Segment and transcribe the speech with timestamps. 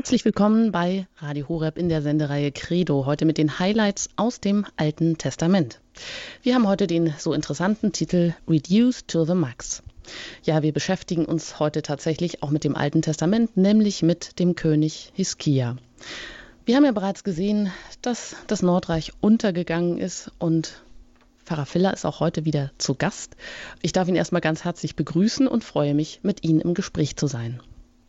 [0.00, 4.64] Herzlich willkommen bei Radio Horeb in der Sendereihe Credo, heute mit den Highlights aus dem
[4.78, 5.78] Alten Testament.
[6.42, 9.82] Wir haben heute den so interessanten Titel Reduced to the Max.
[10.42, 15.12] Ja, wir beschäftigen uns heute tatsächlich auch mit dem Alten Testament, nämlich mit dem König
[15.12, 15.76] Hiskia.
[16.64, 17.70] Wir haben ja bereits gesehen,
[18.00, 20.82] dass das Nordreich untergegangen ist und
[21.44, 23.36] Pfarrer Filler ist auch heute wieder zu Gast.
[23.82, 27.26] Ich darf ihn erstmal ganz herzlich begrüßen und freue mich, mit Ihnen im Gespräch zu
[27.26, 27.60] sein.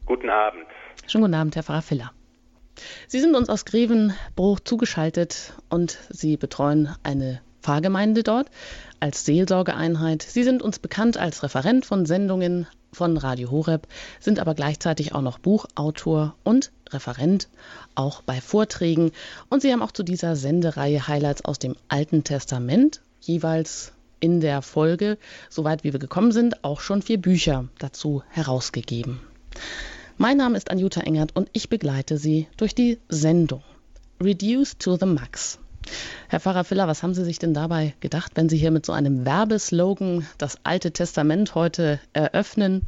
[0.05, 0.65] Guten Abend.
[1.07, 2.11] Schönen guten Abend, Herr Pfarrer Filler.
[3.07, 8.49] Sie sind uns aus Grevenbruch zugeschaltet und Sie betreuen eine Pfarrgemeinde dort
[8.99, 10.23] als Seelsorgeeinheit.
[10.23, 13.87] Sie sind uns bekannt als Referent von Sendungen von Radio Horeb,
[14.19, 17.47] sind aber gleichzeitig auch noch Buchautor und Referent,
[17.95, 19.11] auch bei Vorträgen.
[19.49, 24.61] Und Sie haben auch zu dieser Sendereihe Highlights aus dem Alten Testament jeweils in der
[24.61, 25.17] Folge,
[25.49, 29.19] soweit wie wir gekommen sind, auch schon vier Bücher dazu herausgegeben.
[30.17, 33.63] Mein Name ist Anjuta Engert und ich begleite Sie durch die Sendung
[34.21, 35.59] Reduce to the Max.
[36.29, 38.93] Herr Pfarrer Filler, was haben Sie sich denn dabei gedacht, wenn Sie hier mit so
[38.93, 42.83] einem Werbeslogan das Alte Testament heute eröffnen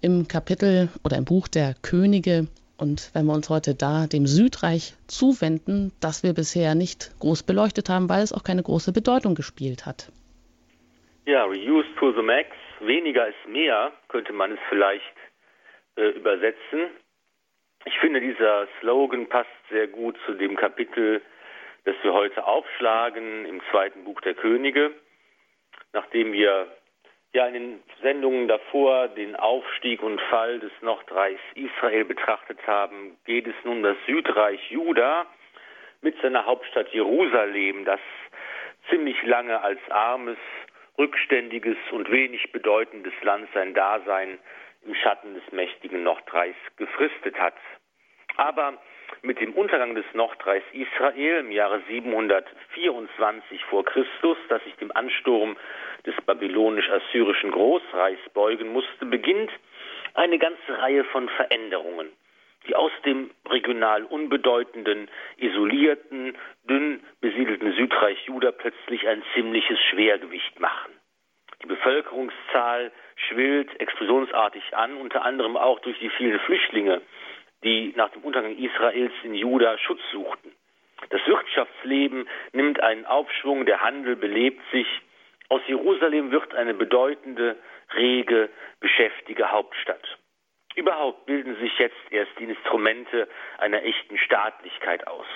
[0.00, 2.46] im Kapitel oder im Buch der Könige?
[2.76, 7.88] Und wenn wir uns heute da dem Südreich zuwenden, das wir bisher nicht groß beleuchtet
[7.88, 10.12] haben, weil es auch keine große Bedeutung gespielt hat.
[11.24, 15.02] Ja, reuse to the max, weniger ist mehr, könnte man es vielleicht
[15.96, 16.90] äh, übersetzen.
[17.84, 21.22] Ich finde, dieser Slogan passt sehr gut zu dem Kapitel,
[21.84, 24.92] das wir heute aufschlagen im zweiten Buch der Könige.
[25.92, 26.66] Nachdem wir
[27.32, 33.46] ja in den Sendungen davor den Aufstieg und Fall des Nordreichs Israel betrachtet haben, geht
[33.46, 35.26] es nun das Südreich Juda
[36.00, 38.00] mit seiner Hauptstadt Jerusalem, das
[38.90, 40.38] ziemlich lange als armes,
[40.98, 44.38] rückständiges und wenig bedeutendes Land sein Dasein
[44.86, 47.54] im Schatten des mächtigen Nordreichs gefristet hat.
[48.36, 48.78] Aber
[49.22, 55.56] mit dem Untergang des Nordreichs Israel im Jahre 724 vor Christus, das sich dem Ansturm
[56.04, 59.50] des babylonisch-assyrischen Großreichs beugen musste, beginnt
[60.14, 62.10] eine ganze Reihe von Veränderungen,
[62.66, 66.36] die aus dem regional unbedeutenden, isolierten,
[66.68, 70.92] dünn besiedelten Südreich Juda plötzlich ein ziemliches Schwergewicht machen.
[71.62, 77.00] Die Bevölkerungszahl schwillt explosionsartig an, unter anderem auch durch die vielen Flüchtlinge,
[77.64, 80.52] die nach dem Untergang Israels in Juda Schutz suchten.
[81.10, 84.86] Das Wirtschaftsleben nimmt einen Aufschwung, der Handel belebt sich.
[85.48, 87.56] Aus Jerusalem wird eine bedeutende,
[87.94, 88.50] rege,
[88.80, 90.18] beschäftige Hauptstadt.
[90.74, 93.28] Überhaupt bilden sich jetzt erst die Instrumente
[93.58, 95.26] einer echten Staatlichkeit aus.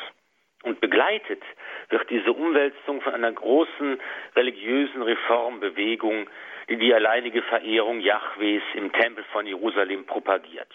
[0.63, 1.43] Und begleitet
[1.89, 3.99] wird diese Umwälzung von einer großen
[4.37, 6.29] religiösen Reformbewegung,
[6.77, 10.73] die alleinige Verehrung Jahwes im Tempel von Jerusalem propagiert.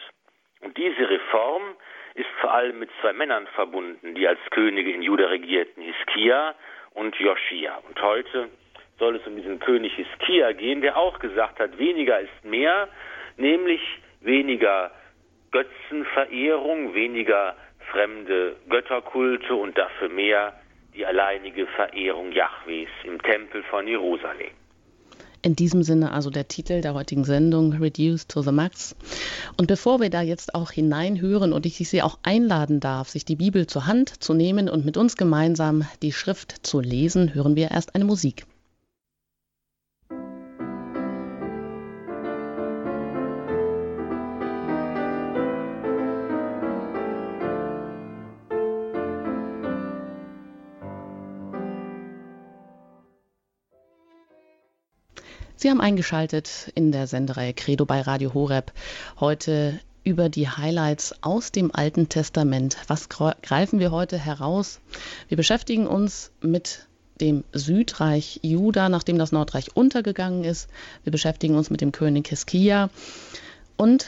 [0.61, 1.75] Und diese Reform
[2.15, 6.55] ist vor allem mit zwei Männern verbunden, die als Könige in Juda regierten, Hiskia
[6.93, 7.77] und Joschia.
[7.87, 8.49] Und heute
[8.97, 12.87] soll es um diesen König Hiskia gehen, der auch gesagt hat, weniger ist mehr,
[13.37, 13.81] nämlich
[14.21, 14.91] weniger
[15.51, 17.55] Götzenverehrung, weniger
[17.91, 20.53] fremde Götterkulte und dafür mehr
[20.93, 24.51] die alleinige Verehrung Jahwes im Tempel von Jerusalem.
[25.45, 28.95] In diesem Sinne also der Titel der heutigen Sendung Reduced to the Max.
[29.57, 33.35] Und bevor wir da jetzt auch hineinhören und ich Sie auch einladen darf, sich die
[33.35, 37.69] Bibel zur Hand zu nehmen und mit uns gemeinsam die Schrift zu lesen, hören wir
[37.69, 38.47] erst eine Musik.
[55.65, 58.71] Sie haben eingeschaltet in der Sendereihe Credo bei Radio Horeb.
[59.19, 62.77] Heute über die Highlights aus dem Alten Testament.
[62.85, 64.79] Was greifen wir heute heraus?
[65.27, 66.85] Wir beschäftigen uns mit
[67.19, 70.69] dem Südreich Juda, nachdem das Nordreich untergegangen ist.
[71.03, 72.91] Wir beschäftigen uns mit dem König Hiskia
[73.75, 74.05] und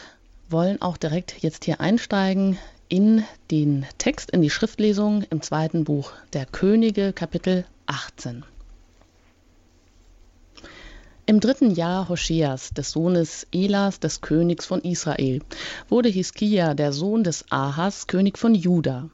[0.51, 6.11] wollen auch direkt jetzt hier einsteigen in den Text, in die Schriftlesung im zweiten Buch
[6.33, 8.45] der Könige, Kapitel 18.
[11.29, 15.41] Im dritten Jahr Hoschias, des Sohnes Elas, des Königs von Israel,
[15.89, 19.09] wurde Hiskia, der Sohn des Ahas, König von Juda.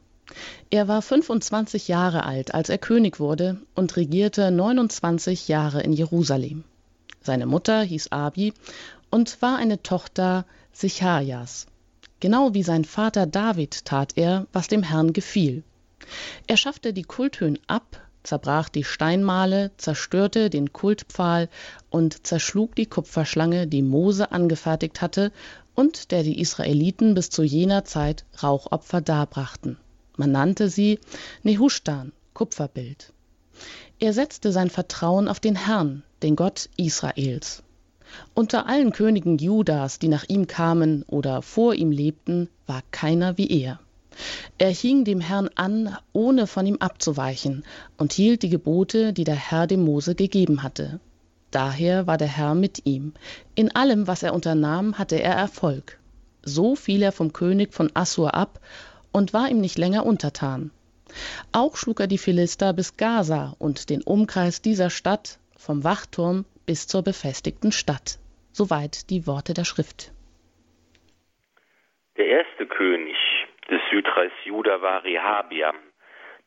[0.70, 6.64] Er war 25 Jahre alt, als er König wurde und regierte 29 Jahre in Jerusalem.
[7.20, 8.54] Seine Mutter hieß Abi
[9.10, 11.66] und war eine Tochter Sichajas.
[12.20, 15.64] Genau wie sein Vater David tat er, was dem Herrn gefiel.
[16.46, 21.50] Er schaffte die Kulthöhen ab zerbrach die Steinmale, zerstörte den Kultpfahl
[21.90, 25.32] und zerschlug die Kupferschlange, die Mose angefertigt hatte
[25.76, 29.78] und der die Israeliten bis zu jener Zeit Rauchopfer darbrachten.
[30.18, 31.00] Man nannte sie
[31.44, 33.12] Nehushtan, Kupferbild.
[34.00, 37.64] Er setzte sein Vertrauen auf den Herrn, den Gott Israels.
[38.34, 43.50] Unter allen Königen Judas, die nach ihm kamen oder vor ihm lebten, war keiner wie
[43.50, 43.80] er.
[44.58, 47.64] Er hing dem Herrn an, ohne von ihm abzuweichen,
[47.98, 51.00] und hielt die Gebote, die der Herr dem Mose gegeben hatte.
[51.52, 53.14] Daher war der Herr mit ihm.
[53.56, 56.00] In allem, was er unternahm, hatte er Erfolg.
[56.42, 58.60] So fiel er vom König von Assur ab
[59.12, 60.72] und war ihm nicht länger untertan.
[61.52, 66.88] Auch schlug er die Philister bis Gaza und den Umkreis dieser Stadt vom Wachturm bis
[66.88, 68.18] zur befestigten Stadt.
[68.52, 70.12] Soweit die Worte der Schrift.
[72.18, 73.16] Der erste König
[73.70, 75.78] des Südreichs Juda war Rehabiam,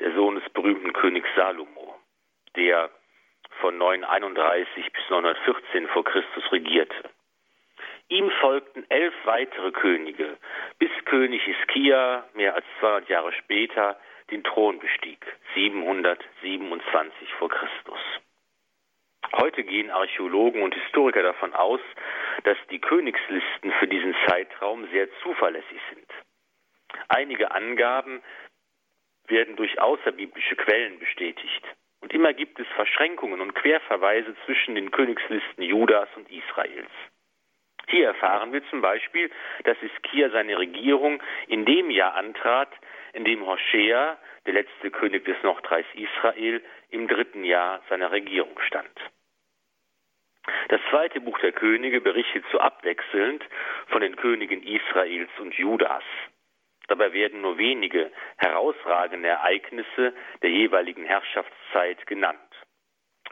[0.00, 1.94] der Sohn des berühmten Königs Salomo,
[2.56, 2.90] der
[3.60, 7.10] von 931 bis 914 vor Christus regierte.
[8.08, 10.36] Ihm folgten elf weitere Könige,
[10.78, 13.98] bis König Hiskia mehr als 200 Jahre später
[14.30, 15.24] den Thron bestieg,
[15.54, 18.00] 727 vor Christus.
[19.32, 21.80] Heute gehen Archäologen und Historiker davon aus,
[22.44, 26.06] dass die Königslisten für diesen Zeitraum sehr zuverlässig sind.
[27.08, 28.22] Einige Angaben
[29.28, 31.62] werden durch außerbiblische Quellen bestätigt.
[32.00, 36.90] Und immer gibt es Verschränkungen und Querverweise zwischen den Königslisten Judas und Israels.
[37.88, 39.30] Hier erfahren wir zum Beispiel,
[39.64, 42.72] dass Iskia seine Regierung in dem Jahr antrat,
[43.12, 48.90] in dem Hoshea, der letzte König des Nordreichs Israel, im dritten Jahr seiner Regierung stand.
[50.68, 53.44] Das zweite Buch der Könige berichtet so abwechselnd
[53.88, 56.04] von den Königen Israels und Judas.
[56.88, 62.38] Dabei werden nur wenige herausragende Ereignisse der jeweiligen Herrschaftszeit genannt.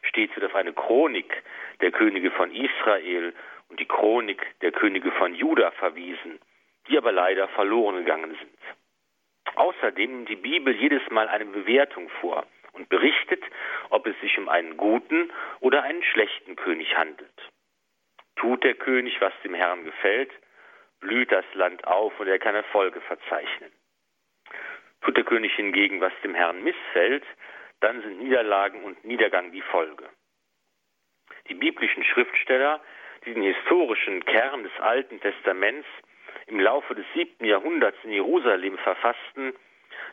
[0.03, 1.43] Stets wird auf eine Chronik
[1.81, 3.33] der Könige von Israel
[3.69, 6.41] und die Chronik der Könige von Juda verwiesen,
[6.89, 9.57] die aber leider verloren gegangen sind.
[9.57, 13.43] Außerdem nimmt die Bibel jedes Mal eine Bewertung vor und berichtet,
[13.91, 17.51] ob es sich um einen guten oder einen schlechten König handelt.
[18.37, 20.31] Tut der König, was dem Herrn gefällt,
[21.05, 23.71] blüht das Land auf und er kann Erfolge verzeichnen.
[25.03, 27.25] Tut der König hingegen, was dem Herrn missfällt,
[27.81, 30.09] dann sind Niederlagen und Niedergang die Folge.
[31.49, 32.81] Die biblischen Schriftsteller,
[33.27, 35.87] die den historischen Kern des Alten Testaments
[36.47, 39.53] im Laufe des siebten Jahrhunderts in Jerusalem verfassten,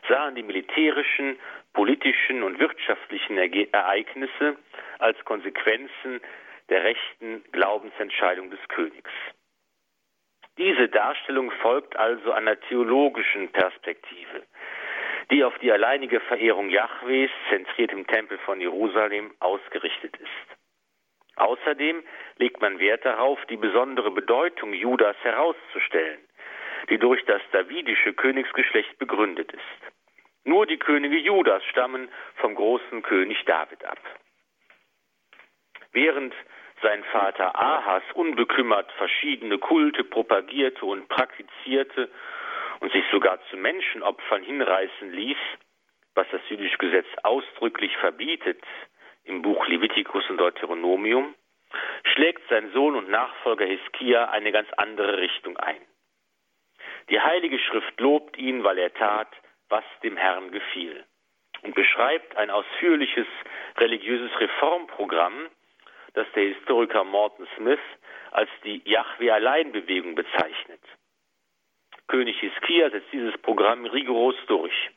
[0.08, 1.38] sahen die militärischen,
[1.72, 4.58] politischen und wirtschaftlichen Ereignisse
[4.98, 6.20] als Konsequenzen
[6.68, 9.10] der rechten Glaubensentscheidung des Königs.
[10.82, 14.42] Diese Darstellung folgt also einer theologischen Perspektive,
[15.30, 20.58] die auf die alleinige Verehrung Jahwes, zentriert im Tempel von Jerusalem, ausgerichtet ist.
[21.36, 22.02] Außerdem
[22.38, 26.18] legt man Wert darauf, die besondere Bedeutung Judas herauszustellen,
[26.90, 29.92] die durch das davidische Königsgeschlecht begründet ist.
[30.42, 32.08] Nur die Könige Judas stammen
[32.38, 34.00] vom großen König David ab.
[35.92, 36.34] Während
[36.82, 42.10] sein Vater Ahas unbekümmert verschiedene Kulte propagierte und praktizierte
[42.80, 45.38] und sich sogar zu Menschenopfern hinreißen ließ,
[46.14, 48.62] was das jüdische Gesetz ausdrücklich verbietet
[49.24, 51.34] im Buch Levitikus und Deuteronomium,
[52.02, 55.80] schlägt sein Sohn und Nachfolger Hiskia eine ganz andere Richtung ein.
[57.08, 59.28] Die Heilige Schrift lobt ihn, weil er tat,
[59.68, 61.04] was dem Herrn gefiel
[61.62, 63.26] und beschreibt ein ausführliches
[63.78, 65.48] religiöses Reformprogramm,
[66.14, 67.80] das der Historiker Morton Smith
[68.30, 70.80] als die Yahweh-Allein-Bewegung bezeichnet.
[72.08, 74.90] König Hiskia setzt dieses Programm rigoros durch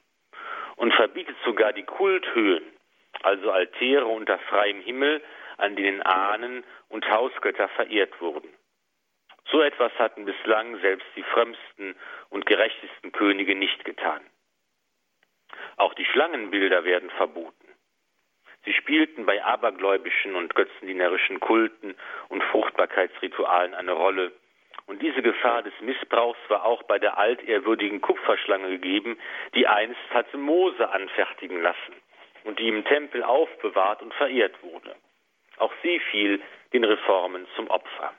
[0.75, 2.63] und verbietet sogar die Kulthöhen,
[3.23, 5.21] also Altäre unter freiem Himmel,
[5.57, 8.49] an denen Ahnen und Hausgötter verehrt wurden.
[9.51, 11.95] So etwas hatten bislang selbst die frömmsten
[12.29, 14.21] und gerechtesten Könige nicht getan.
[15.77, 17.64] Auch die Schlangenbilder werden verboten.
[18.65, 21.95] Sie spielten bei abergläubischen und götzendienerischen Kulten
[22.29, 24.31] und Fruchtbarkeitsritualen eine Rolle.
[24.87, 29.17] Und diese Gefahr des Missbrauchs war auch bei der altehrwürdigen Kupferschlange gegeben,
[29.55, 31.95] die einst hatte Mose anfertigen lassen
[32.43, 34.95] und die im Tempel aufbewahrt und verehrt wurde.
[35.57, 36.41] Auch sie fiel
[36.73, 38.13] den Reformen zum Opfer.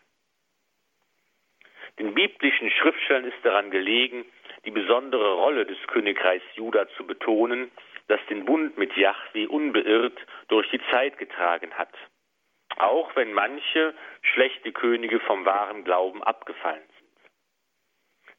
[1.98, 4.24] Den biblischen Schriftstellern ist daran gelegen,
[4.64, 7.70] die besondere Rolle des Königreichs Juda zu betonen
[8.08, 11.92] das den Bund mit Yahweh unbeirrt durch die Zeit getragen hat.
[12.78, 17.06] Auch wenn manche schlechte Könige vom wahren Glauben abgefallen sind.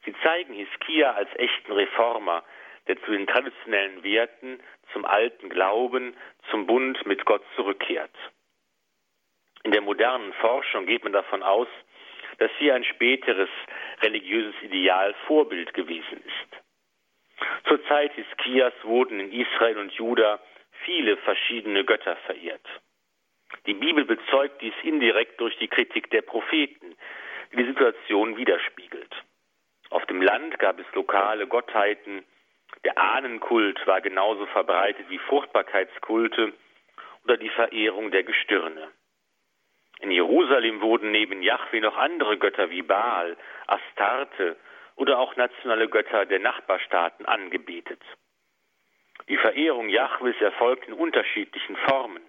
[0.04, 2.44] Sie zeigen Hiskia als echten Reformer,
[2.86, 4.60] der zu den traditionellen Werten,
[4.92, 6.16] zum alten Glauben,
[6.50, 8.14] zum Bund mit Gott zurückkehrt.
[9.64, 11.68] In der modernen Forschung geht man davon aus,
[12.38, 13.50] dass hier ein späteres
[14.02, 16.67] religiöses Ideal Vorbild gewesen ist.
[17.66, 20.40] Zur Zeit Hiskias wurden in Israel und Juda
[20.84, 22.66] viele verschiedene Götter verehrt.
[23.66, 26.96] Die Bibel bezeugt dies indirekt durch die Kritik der Propheten,
[27.52, 29.14] die die Situation widerspiegelt.
[29.90, 32.24] Auf dem Land gab es lokale Gottheiten,
[32.84, 36.52] der Ahnenkult war genauso verbreitet wie Fruchtbarkeitskulte
[37.24, 38.88] oder die Verehrung der Gestirne.
[40.00, 44.56] In Jerusalem wurden neben Yahweh noch andere Götter wie Baal, Astarte
[44.98, 48.02] oder auch nationale Götter der Nachbarstaaten angebetet.
[49.28, 52.22] Die Verehrung Jahwes erfolgt in unterschiedlichen Formen,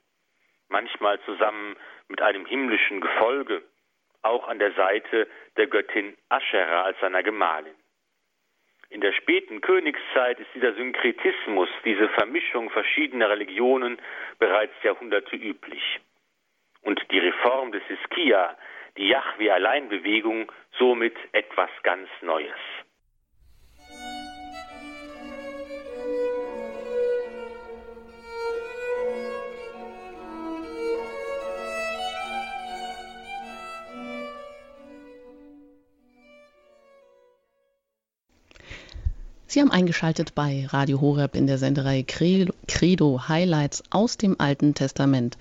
[0.70, 1.76] manchmal zusammen
[2.08, 3.64] mit einem himmlischen Gefolge,
[4.22, 7.76] auch an der Seite der Göttin Aschera als seiner Gemahlin.
[8.90, 14.00] In der späten Königszeit ist dieser Synkretismus, diese Vermischung verschiedener Religionen
[14.40, 16.00] bereits Jahrhunderte üblich.
[16.82, 18.58] Und die Reform des Hiskia,
[18.98, 22.56] die Yahweh-Alleinbewegung, somit etwas ganz Neues.
[39.52, 45.40] Sie haben eingeschaltet bei Radio Horeb in der Senderei Credo Highlights aus dem Alten Testament.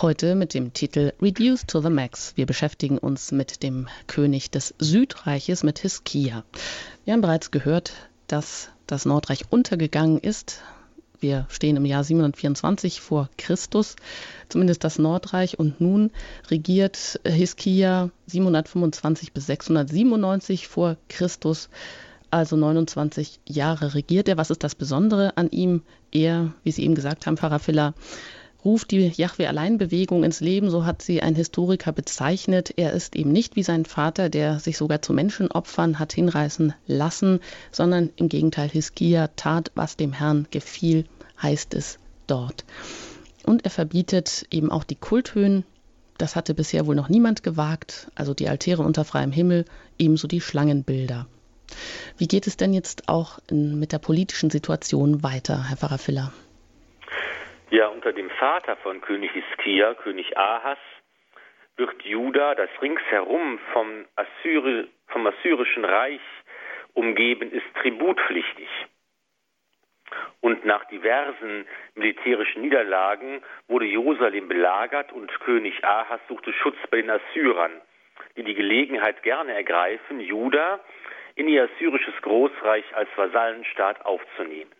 [0.00, 2.32] Heute mit dem Titel Reduced to the Max.
[2.36, 6.42] Wir beschäftigen uns mit dem König des Südreiches, mit Hiskia.
[7.04, 7.92] Wir haben bereits gehört,
[8.28, 10.62] dass das Nordreich untergegangen ist.
[11.20, 13.96] Wir stehen im Jahr 724 vor Christus,
[14.48, 15.58] zumindest das Nordreich.
[15.58, 16.12] Und nun
[16.48, 21.68] regiert Hiskia 725 bis 697 vor Christus
[22.30, 24.36] also 29 Jahre regiert er.
[24.36, 25.82] Was ist das Besondere an ihm?
[26.12, 27.94] Er, wie Sie eben gesagt haben, Pfarrer Filler,
[28.64, 32.74] ruft die Yahweh-Allein-Bewegung ins Leben, so hat sie ein Historiker bezeichnet.
[32.76, 37.40] Er ist eben nicht wie sein Vater, der sich sogar zu Menschenopfern hat hinreißen lassen,
[37.72, 41.06] sondern im Gegenteil, Hiskia tat, was dem Herrn gefiel,
[41.40, 42.64] heißt es dort.
[43.46, 45.64] Und er verbietet eben auch die Kulthöhen.
[46.18, 49.64] Das hatte bisher wohl noch niemand gewagt, also die Altäre unter freiem Himmel,
[49.98, 51.26] ebenso die Schlangenbilder.
[52.18, 56.32] Wie geht es denn jetzt auch in, mit der politischen Situation weiter, Herr Pfarrer Filler?
[57.70, 60.78] Ja, unter dem Vater von König Hiskia, König Ahas,
[61.76, 66.20] wird Juda, das ringsherum vom, Assyri, vom assyrischen Reich
[66.94, 68.68] umgeben ist, tributpflichtig.
[70.40, 77.10] Und nach diversen militärischen Niederlagen wurde Jerusalem belagert und König Ahas suchte Schutz bei den
[77.10, 77.72] Assyrern,
[78.36, 80.80] die die Gelegenheit gerne ergreifen, Juda
[81.40, 84.70] in ihr assyrisches Großreich als Vasallenstaat aufzunehmen.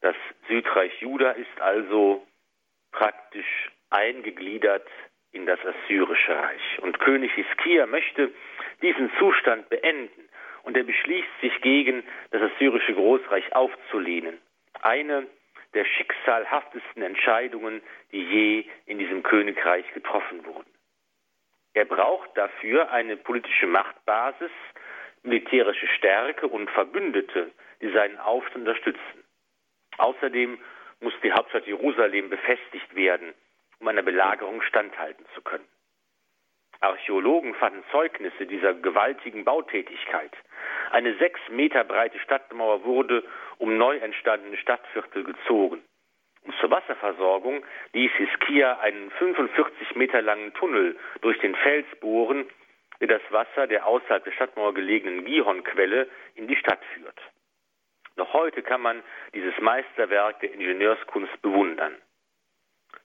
[0.00, 0.16] Das
[0.48, 2.26] Südreich Juda ist also
[2.90, 4.88] praktisch eingegliedert
[5.30, 6.78] in das assyrische Reich.
[6.80, 8.32] Und König Hiskia möchte
[8.82, 10.28] diesen Zustand beenden
[10.64, 14.38] und er beschließt sich gegen das assyrische Großreich aufzulehnen.
[14.82, 15.28] Eine
[15.74, 20.72] der schicksalhaftesten Entscheidungen, die je in diesem Königreich getroffen wurden.
[21.74, 24.50] Er braucht dafür eine politische Machtbasis,
[25.26, 29.24] militärische Stärke und Verbündete, die seinen Aufstand unterstützen.
[29.98, 30.58] Außerdem
[31.00, 33.34] muss die Hauptstadt Jerusalem befestigt werden,
[33.80, 35.66] um einer Belagerung standhalten zu können.
[36.80, 40.32] Archäologen fanden Zeugnisse dieser gewaltigen Bautätigkeit.
[40.90, 43.24] Eine sechs Meter breite Stadtmauer wurde
[43.58, 45.82] um neu entstandene Stadtviertel gezogen.
[46.44, 52.46] Und zur Wasserversorgung ließ Hiskia einen 45 Meter langen Tunnel durch den Fels bohren,
[53.00, 57.20] der das Wasser der außerhalb der Stadtmauer gelegenen Gihon-Quelle in die Stadt führt.
[58.16, 59.02] Noch heute kann man
[59.34, 61.94] dieses Meisterwerk der Ingenieurskunst bewundern.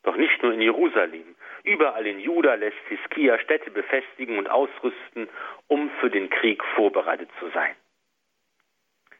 [0.03, 5.29] Doch nicht nur in Jerusalem, überall in Juda lässt Hiskia Städte befestigen und ausrüsten,
[5.67, 7.75] um für den Krieg vorbereitet zu sein.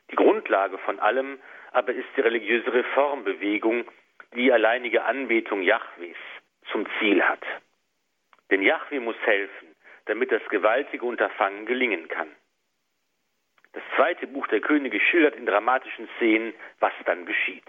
[0.10, 1.40] Die Grundlage von allem
[1.72, 3.86] aber ist die religiöse Reformbewegung,
[4.36, 6.18] die alleinige Anbetung Jahwes
[6.72, 7.44] zum Ziel hat.
[8.50, 9.71] Denn Jahwe muss helfen,
[10.06, 12.30] damit das gewaltige Unterfangen gelingen kann.
[13.74, 17.68] Das zweite Buch der Könige schildert in dramatischen Szenen, was dann geschieht.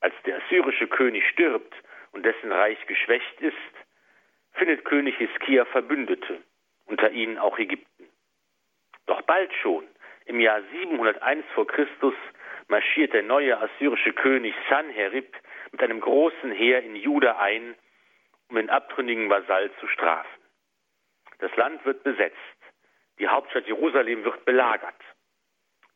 [0.00, 1.74] Als der assyrische König stirbt
[2.12, 3.54] und dessen Reich geschwächt ist,
[4.52, 6.42] findet König Hiskia Verbündete,
[6.86, 8.08] unter ihnen auch Ägypten.
[9.06, 9.86] Doch bald schon,
[10.26, 12.14] im Jahr 701 vor Christus,
[12.68, 15.34] marschiert der neue assyrische König Sanherib
[15.72, 17.74] mit einem großen Heer in Juda ein,
[18.48, 20.41] um den abtrünnigen Vasall zu strafen.
[21.42, 22.36] Das Land wird besetzt.
[23.18, 24.94] Die Hauptstadt Jerusalem wird belagert.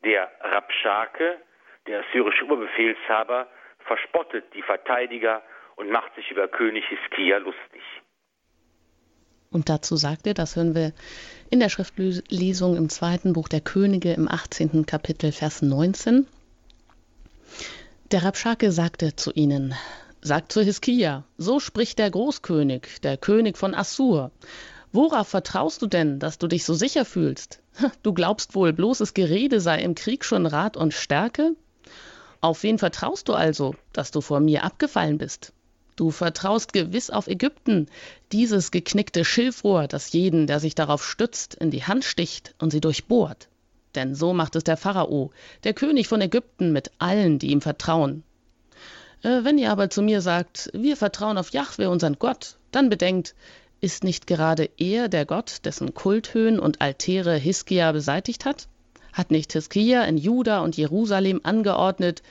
[0.02, 1.40] Der Rabschake,
[1.86, 3.46] der assyrische Oberbefehlshaber,
[3.78, 5.42] verspottet die Verteidiger
[5.76, 7.82] und macht sich über König Hiskia lustig.
[9.52, 10.92] Und dazu sagt er, das hören wir
[11.48, 14.84] in der Schriftlesung im zweiten Buch der Könige im 18.
[14.84, 16.26] Kapitel, Vers 19.
[18.10, 19.76] Der Rabschake sagte zu ihnen,
[20.22, 24.32] Sagt zu Hiskia, so spricht der Großkönig, der König von Assur.
[24.96, 27.60] Worauf vertraust du denn, dass du dich so sicher fühlst?
[28.02, 31.54] Du glaubst wohl, bloßes Gerede sei im Krieg schon Rat und Stärke?
[32.40, 35.52] Auf wen vertraust du also, dass du vor mir abgefallen bist?
[35.96, 37.88] Du vertraust gewiss auf Ägypten,
[38.32, 42.80] dieses geknickte Schilfrohr, das jeden, der sich darauf stützt, in die Hand sticht und sie
[42.80, 43.48] durchbohrt.
[43.96, 45.30] Denn so macht es der Pharao,
[45.64, 48.22] der König von Ägypten, mit allen, die ihm vertrauen.
[49.22, 53.34] Äh, wenn ihr aber zu mir sagt, wir vertrauen auf Jahwe, unseren Gott, dann bedenkt,
[53.80, 58.68] ist nicht gerade er der Gott, dessen Kulthöhen und Altäre Hiskia beseitigt hat?
[59.12, 62.22] Hat nicht Hiskia in Juda und Jerusalem angeordnet,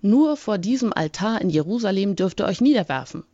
[0.00, 3.24] nur vor diesem Altar in Jerusalem dürft ihr euch niederwerfen?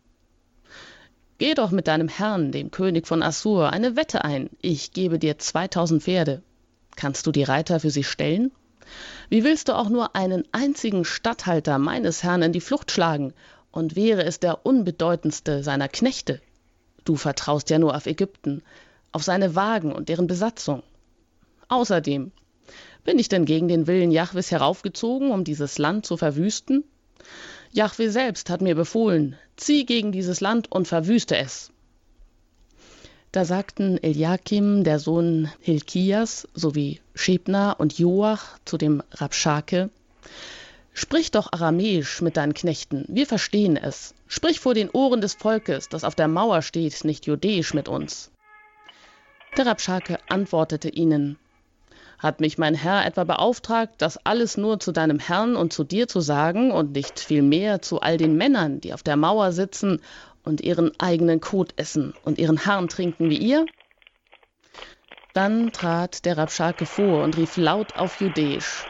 [1.39, 4.51] Geh doch mit deinem Herrn, dem König von Assur, eine Wette ein.
[4.61, 6.43] Ich gebe dir 2000 Pferde.
[6.97, 8.51] Kannst du die Reiter für sie stellen?
[9.29, 13.35] Wie willst du auch nur einen einzigen Statthalter meines Herrn in die Flucht schlagen,
[13.71, 16.41] und wäre es der unbedeutendste seiner Knechte?
[17.09, 18.61] Du vertraust ja nur auf Ägypten,
[19.13, 20.83] auf seine Wagen und deren Besatzung.
[21.69, 22.33] Außerdem,
[23.03, 26.85] bin ich denn gegen den Willen Jahwes heraufgezogen, um dieses Land zu verwüsten?
[27.73, 31.73] Jahwe selbst hat mir befohlen, zieh gegen dieses Land und verwüste es.
[33.33, 39.89] Da sagten Eliakim, der Sohn Hilkias, sowie Schebna und Joach zu dem Rabschake,
[41.01, 44.17] Sprich doch aramäisch mit deinen Knechten, wir verstehen es.
[44.27, 48.33] Sprich vor den Ohren des Volkes, das auf der Mauer steht, nicht judäisch mit uns.
[49.57, 51.39] Der Rabschake antwortete ihnen,
[52.19, 56.09] hat mich mein Herr etwa beauftragt, das alles nur zu deinem Herrn und zu dir
[56.09, 60.03] zu sagen und nicht vielmehr zu all den Männern, die auf der Mauer sitzen
[60.43, 63.67] und ihren eigenen Kot essen und ihren Harn trinken wie ihr?
[65.33, 68.85] Dann trat der Rabschake vor und rief laut auf Judäisch.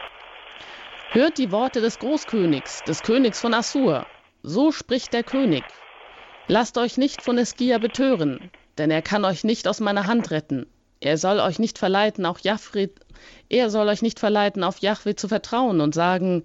[1.11, 4.05] Hört die Worte des Großkönigs, des Königs von Assur.
[4.43, 5.63] So spricht der König.
[6.47, 10.67] Lasst euch nicht von Eskia betören, denn er kann euch nicht aus meiner Hand retten.
[10.99, 12.91] Er soll euch nicht verleiten, auch Jafre,
[13.49, 16.43] er soll euch nicht verleiten, auf Jahwe zu vertrauen und sagen,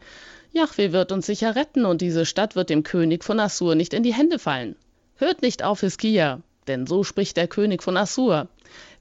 [0.52, 4.02] Jahwe wird uns sicher retten und diese Stadt wird dem König von Assur nicht in
[4.02, 4.76] die Hände fallen.
[5.16, 8.48] Hört nicht auf Hiskia, denn so spricht der König von Assur.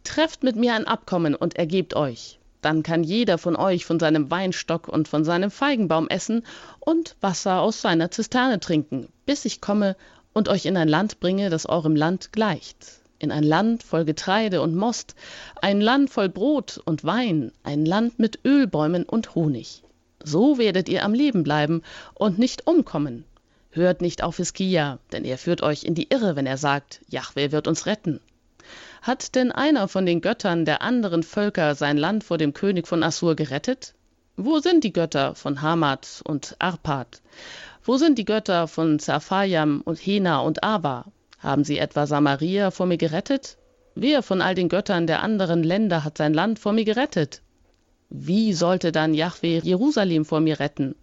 [0.04, 2.38] Trefft mit mir ein Abkommen und ergebt euch.
[2.64, 6.44] Dann kann jeder von euch von seinem Weinstock und von seinem Feigenbaum essen
[6.80, 9.96] und Wasser aus seiner Zisterne trinken, bis ich komme
[10.34, 13.02] und euch in ein Land bringe, das eurem Land gleicht.
[13.20, 15.14] In ein Land voll Getreide und Most,
[15.62, 19.84] ein Land voll Brot und Wein, ein Land mit Ölbäumen und Honig.
[20.24, 21.84] So werdet ihr am Leben bleiben
[22.16, 23.26] und nicht umkommen,
[23.76, 27.52] Hört nicht auf Hiskia, denn er führt euch in die Irre, wenn er sagt, Jahwe
[27.52, 28.20] wird uns retten.
[29.04, 33.04] Hat denn einer von den Göttern der anderen Völker sein Land vor dem König von
[33.04, 33.96] Assur gerettet?
[34.38, 37.22] Wo sind die Götter von Hamad und Arpad?
[37.84, 41.12] Wo sind die Götter von Zaphayam und Hena und Ava?
[41.40, 43.58] Haben sie etwa Samaria vor mir gerettet?
[43.94, 47.42] Wer von all den Göttern der anderen Länder hat sein Land vor mir gerettet?
[48.10, 50.96] Wie sollte dann Jahwe Jerusalem vor mir retten?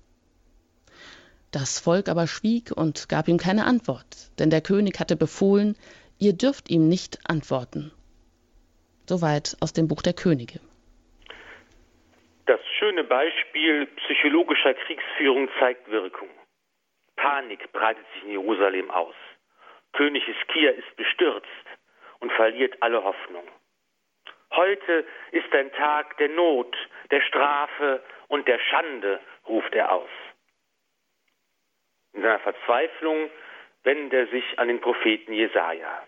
[1.51, 5.77] Das Volk aber schwieg und gab ihm keine Antwort, denn der König hatte befohlen,
[6.21, 7.93] ihr dürft ihm nicht antworten.
[9.09, 10.61] Soweit aus dem Buch der Könige.
[12.47, 16.29] Das schöne Beispiel psychologischer Kriegsführung zeigt Wirkung.
[17.17, 19.15] Panik breitet sich in Jerusalem aus.
[19.93, 21.67] König Hiskia ist bestürzt
[22.21, 23.45] und verliert alle Hoffnung.
[24.53, 26.77] Heute ist ein Tag der Not,
[27.11, 30.11] der Strafe und der Schande, ruft er aus.
[32.13, 33.31] In seiner Verzweiflung
[33.85, 36.03] wendet er sich an den Propheten Jesaja.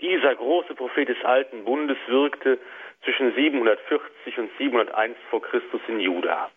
[0.00, 2.58] Dieser große Prophet des Alten Bundes wirkte
[3.02, 6.50] zwischen 740 und 701 vor Christus in Juda.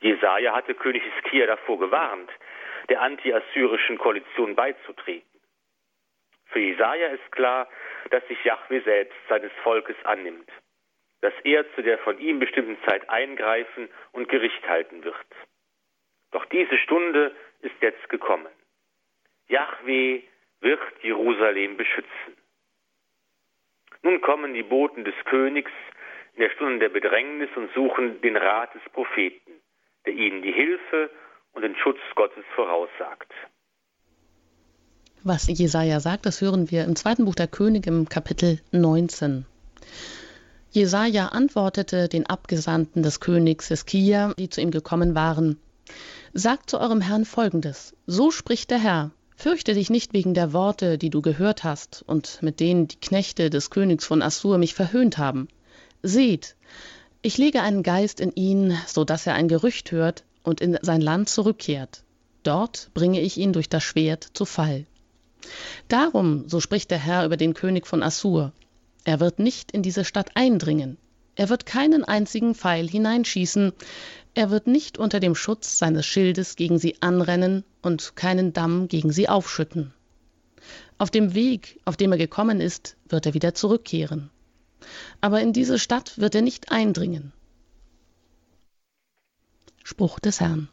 [0.00, 2.30] Jesaja hatte König Hiskia davor gewarnt,
[2.88, 5.40] der anti-assyrischen Koalition beizutreten.
[6.46, 7.68] Für Jesaja ist klar,
[8.10, 10.48] dass sich Jahwe selbst seines Volkes annimmt,
[11.20, 15.16] dass er zu der von ihm bestimmten Zeit eingreifen und Gericht halten wird.
[16.30, 18.52] Doch diese Stunde ist jetzt gekommen.
[19.48, 20.22] Yahweh
[20.64, 22.34] wird Jerusalem beschützen.
[24.02, 25.70] Nun kommen die Boten des Königs
[26.34, 29.52] in der Stunde der Bedrängnis und suchen den Rat des Propheten,
[30.04, 31.10] der ihnen die Hilfe
[31.52, 33.30] und den Schutz Gottes voraussagt.
[35.22, 39.46] Was Jesaja sagt, das hören wir im zweiten Buch der Könige im Kapitel 19.
[40.70, 45.58] Jesaja antwortete den Abgesandten des Königs Hiskia, die zu ihm gekommen waren:
[46.32, 49.12] Sagt zu eurem Herrn folgendes: So spricht der Herr:
[49.44, 53.50] Fürchte dich nicht wegen der Worte, die du gehört hast und mit denen die Knechte
[53.50, 55.48] des Königs von Assur mich verhöhnt haben.
[56.02, 56.56] Seht,
[57.20, 61.02] ich lege einen Geist in ihn, so dass er ein Gerücht hört und in sein
[61.02, 62.04] Land zurückkehrt.
[62.42, 64.86] Dort bringe ich ihn durch das Schwert zu Fall.
[65.88, 68.54] Darum, so spricht der Herr über den König von Assur,
[69.04, 70.96] er wird nicht in diese Stadt eindringen,
[71.36, 73.74] er wird keinen einzigen Pfeil hineinschießen,
[74.34, 79.12] er wird nicht unter dem Schutz seines Schildes gegen sie anrennen und keinen Damm gegen
[79.12, 79.94] sie aufschütten.
[80.98, 84.30] Auf dem Weg, auf dem er gekommen ist, wird er wieder zurückkehren.
[85.20, 87.32] Aber in diese Stadt wird er nicht eindringen.
[89.82, 90.68] Spruch des Herrn.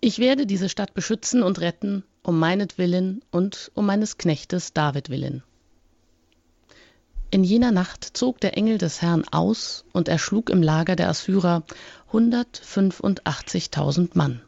[0.00, 5.42] Ich werde diese Stadt beschützen und retten, um meinetwillen und um meines Knechtes David willen.
[7.32, 11.62] In jener Nacht zog der Engel des Herrn aus und erschlug im Lager der Assyrer
[12.12, 14.40] 185.000 Mann.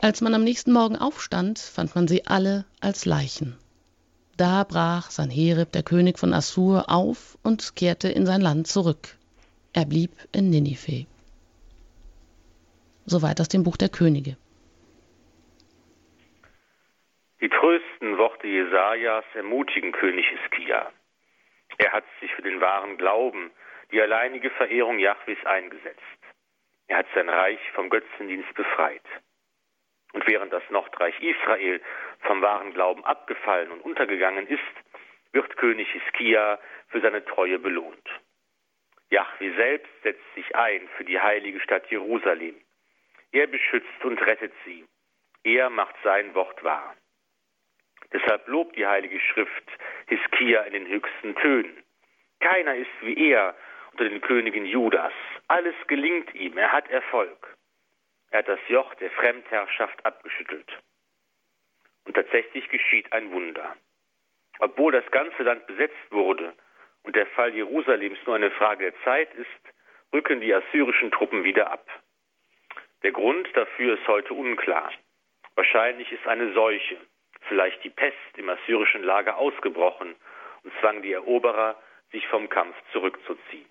[0.00, 3.58] Als man am nächsten Morgen aufstand, fand man sie alle als Leichen.
[4.38, 9.18] Da brach Sanherib, der König von Assur, auf und kehrte in sein Land zurück.
[9.74, 11.04] Er blieb in Ninive.
[13.04, 14.38] Soweit aus dem Buch der Könige.
[17.42, 20.90] Die trösten Worte Jesajas ermutigen König Hiskia.
[21.78, 23.50] Er hat sich für den wahren Glauben,
[23.90, 26.00] die alleinige Verehrung Jahwes eingesetzt.
[26.86, 29.04] Er hat sein Reich vom Götzendienst befreit.
[30.12, 31.80] Und während das Nordreich Israel
[32.20, 34.60] vom wahren Glauben abgefallen und untergegangen ist,
[35.32, 38.08] wird König Hiskia für seine Treue belohnt.
[39.10, 42.54] Jahwe selbst setzt sich ein für die heilige Stadt Jerusalem.
[43.32, 44.86] Er beschützt und rettet sie.
[45.42, 46.94] Er macht sein Wort wahr.
[48.12, 49.70] Deshalb lobt die Heilige Schrift
[50.06, 51.82] Hiskia in den höchsten Tönen.
[52.40, 53.54] Keiner ist wie er
[53.92, 55.12] unter den Königen Judas.
[55.48, 57.56] Alles gelingt ihm, er hat Erfolg.
[58.30, 60.70] Er hat das Joch der Fremdherrschaft abgeschüttelt.
[62.04, 63.76] Und tatsächlich geschieht ein Wunder.
[64.58, 66.54] Obwohl das ganze Land besetzt wurde
[67.02, 69.74] und der Fall Jerusalems nur eine Frage der Zeit ist,
[70.12, 71.86] rücken die assyrischen Truppen wieder ab.
[73.02, 74.92] Der Grund dafür ist heute unklar.
[75.54, 76.96] Wahrscheinlich ist eine Seuche,
[77.48, 80.14] vielleicht die Pest im assyrischen Lager ausgebrochen
[80.62, 81.76] und zwang die Eroberer,
[82.12, 83.66] sich vom Kampf zurückzuziehen.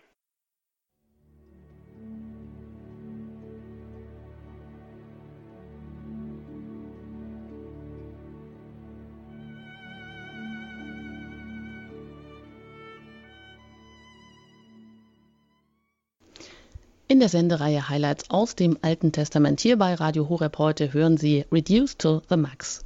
[17.13, 21.45] In der Sendereihe Highlights aus dem Alten Testament hier bei Radio Horeb heute hören Sie
[21.51, 22.83] Reduced to the Max.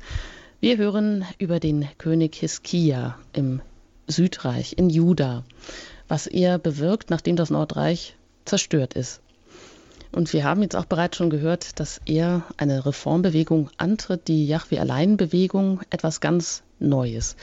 [0.59, 3.61] Wir hören über den König Hiskia im
[4.07, 5.43] Südreich, in Juda,
[6.07, 9.21] was er bewirkt, nachdem das Nordreich zerstört ist.
[10.11, 15.81] Und wir haben jetzt auch bereits schon gehört, dass er eine Reformbewegung antritt, die Yahweh-Allein-Bewegung,
[15.91, 17.35] etwas ganz Neues.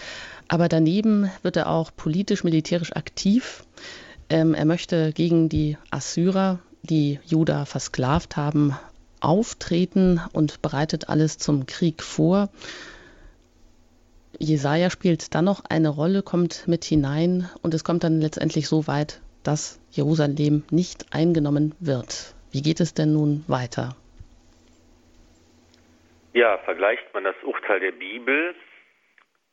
[0.48, 3.64] Aber daneben wird er auch politisch-militärisch aktiv.
[4.29, 8.77] Ähm, er möchte gegen die Assyrer, die Juda versklavt haben,
[9.20, 12.48] auftreten und bereitet alles zum Krieg vor.
[14.38, 18.87] Jesaja spielt dann noch eine Rolle, kommt mit hinein und es kommt dann letztendlich so
[18.87, 22.35] weit, dass Jerusalem nicht eingenommen wird.
[22.51, 23.97] Wie geht es denn nun weiter?
[26.33, 28.55] Ja, vergleicht man das Urteil der Bibel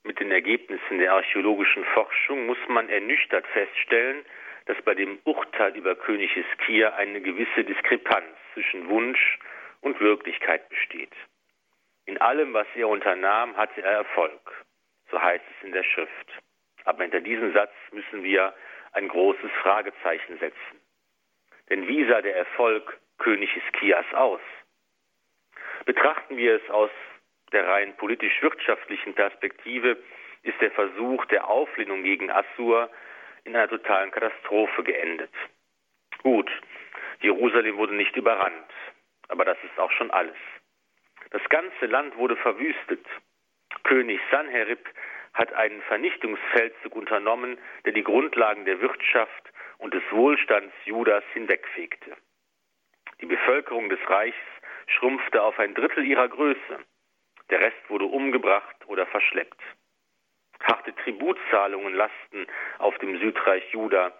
[0.03, 4.25] mit den Ergebnissen der archäologischen Forschung, muss man ernüchtert feststellen,
[4.65, 9.39] dass bei dem Urteil über König Hiskia eine gewisse Diskrepanz zwischen Wunsch
[9.81, 11.13] und Wirklichkeit besteht.
[12.05, 14.60] In allem, was er unternahm, hatte er Erfolg
[15.11, 16.41] so heißt es in der Schrift.
[16.85, 18.53] Aber hinter diesem Satz müssen wir
[18.93, 20.81] ein großes Fragezeichen setzen.
[21.69, 24.41] Denn wie sah der Erfolg König Hiskias aus?
[25.85, 26.89] Betrachten wir es aus
[27.51, 29.97] der rein politisch-wirtschaftlichen Perspektive,
[30.43, 32.89] ist der Versuch der Auflehnung gegen Assur
[33.43, 35.31] in einer totalen Katastrophe geendet.
[36.23, 36.49] Gut,
[37.21, 38.71] Jerusalem wurde nicht überrannt,
[39.27, 40.35] aber das ist auch schon alles.
[41.31, 43.05] Das ganze Land wurde verwüstet.
[43.83, 44.87] König Sanherib
[45.33, 52.15] hat einen Vernichtungsfeldzug unternommen, der die Grundlagen der Wirtschaft und des Wohlstands Judas hinwegfegte.
[53.21, 54.37] Die Bevölkerung des Reichs
[54.87, 56.79] schrumpfte auf ein Drittel ihrer Größe.
[57.49, 59.61] Der Rest wurde umgebracht oder verschleppt.
[60.61, 64.13] Harte Tributzahlungen lasten auf dem Südreich Juda,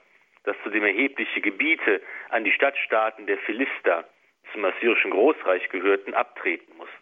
[0.44, 4.08] das zudem erhebliche Gebiete an die Stadtstaaten der Philister
[4.52, 7.01] zum assyrischen Großreich gehörten, abtreten musste.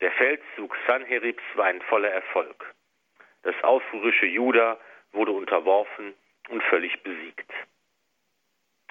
[0.00, 2.74] Der Feldzug Sanheribs war ein voller Erfolg.
[3.42, 4.78] Das aufrührische Juda
[5.12, 6.14] wurde unterworfen
[6.48, 7.50] und völlig besiegt.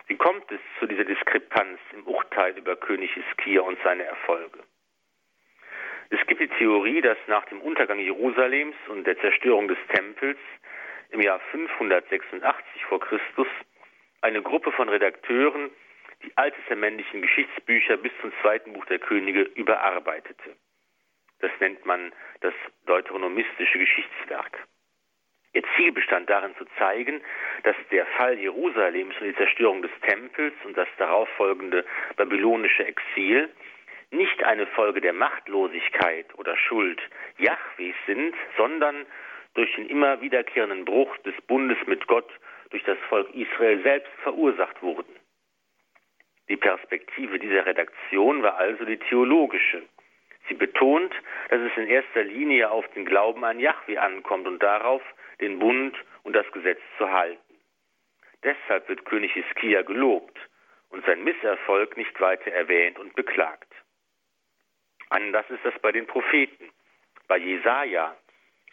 [0.07, 4.59] Wie kommt es zu dieser Diskrepanz im Urteil über König Hiskia und seine Erfolge?
[6.09, 10.39] Es gibt die Theorie, dass nach dem Untergang Jerusalems und der Zerstörung des Tempels
[11.09, 13.47] im Jahr 586 vor Christus
[14.21, 15.69] eine Gruppe von Redakteuren
[16.23, 20.55] die alttestamentlichen Geschichtsbücher bis zum zweiten Buch der Könige überarbeitete.
[21.45, 22.55] Das nennt man das
[22.87, 24.67] deuteronomistische Geschichtswerk.
[25.53, 27.21] Ihr Ziel bestand darin zu zeigen,
[27.61, 33.53] dass der Fall Jerusalems und die Zerstörung des Tempels und das darauffolgende babylonische Exil
[34.09, 36.99] nicht eine Folge der Machtlosigkeit oder Schuld
[37.37, 39.05] Jahwes sind, sondern
[39.53, 42.31] durch den immer wiederkehrenden Bruch des Bundes mit Gott
[42.71, 45.15] durch das Volk Israel selbst verursacht wurden.
[46.49, 49.83] Die Perspektive dieser Redaktion war also die theologische.
[50.47, 51.13] Sie betont,
[51.49, 55.01] dass es in erster Linie auf den Glauben an Jahwe ankommt und darauf,
[55.41, 57.41] den Bund und das Gesetz zu halten.
[58.43, 60.37] Deshalb wird König Hiskia gelobt
[60.89, 63.71] und sein Misserfolg nicht weiter erwähnt und beklagt.
[65.09, 66.69] Anders ist das bei den Propheten.
[67.27, 68.15] Bei Jesaja,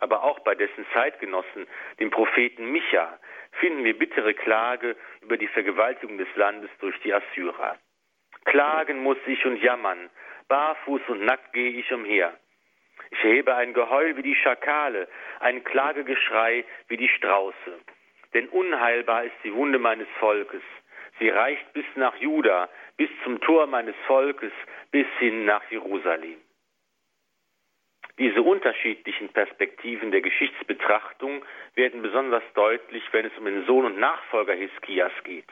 [0.00, 1.66] aber auch bei dessen Zeitgenossen,
[2.00, 3.18] dem Propheten Micha,
[3.52, 7.78] finden wir bittere Klage über die Vergewaltigung des Landes durch die Assyrer.
[8.44, 10.10] Klagen muss ich und jammern,
[10.52, 12.30] barfuß und nackt gehe ich umher.
[13.10, 15.08] Ich erhebe ein Geheul wie die Schakale,
[15.40, 17.72] ein Klagegeschrei wie die Strauße.
[18.34, 20.62] Denn unheilbar ist die Wunde meines Volkes.
[21.18, 24.52] Sie reicht bis nach Juda, bis zum Tor meines Volkes,
[24.90, 26.36] bis hin nach Jerusalem.
[28.18, 31.42] Diese unterschiedlichen Perspektiven der Geschichtsbetrachtung
[31.74, 35.48] werden besonders deutlich, wenn es um den Sohn und Nachfolger Hiskias geht.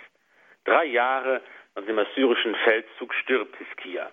[0.64, 1.42] Drei Jahre
[1.74, 4.10] nach dem assyrischen Feldzug stirbt Hiskia.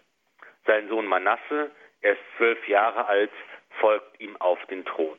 [0.67, 3.31] Sein Sohn Manasse er ist zwölf Jahre alt,
[3.81, 5.17] folgt ihm auf den Thron.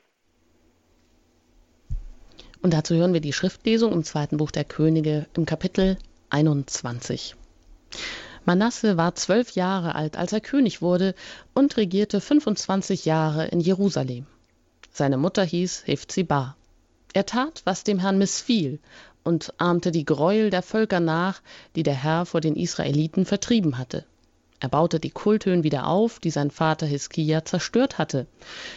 [2.62, 5.96] Und dazu hören wir die Schriftlesung im zweiten Buch der Könige im Kapitel
[6.30, 7.34] 21.
[8.44, 11.14] Manasse war zwölf Jahre alt, als er König wurde
[11.54, 14.26] und regierte 25 Jahre in Jerusalem.
[14.90, 16.56] Seine Mutter hieß Hefziba.
[17.12, 18.80] Er tat, was dem Herrn missfiel
[19.24, 21.42] und ahmte die Gräuel der Völker nach,
[21.76, 24.06] die der Herr vor den Israeliten vertrieben hatte.
[24.60, 28.26] Er baute die Kulthöhen wieder auf, die sein Vater Hiskia zerstört hatte.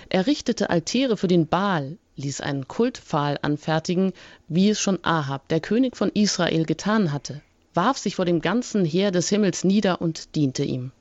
[0.10, 4.14] Er richtete Altäre für den Baal, ließ einen Kultpfahl anfertigen,
[4.48, 7.42] wie es schon Ahab, der König von Israel, getan hatte,
[7.74, 10.92] warf sich vor dem ganzen Heer des Himmels nieder und diente ihm.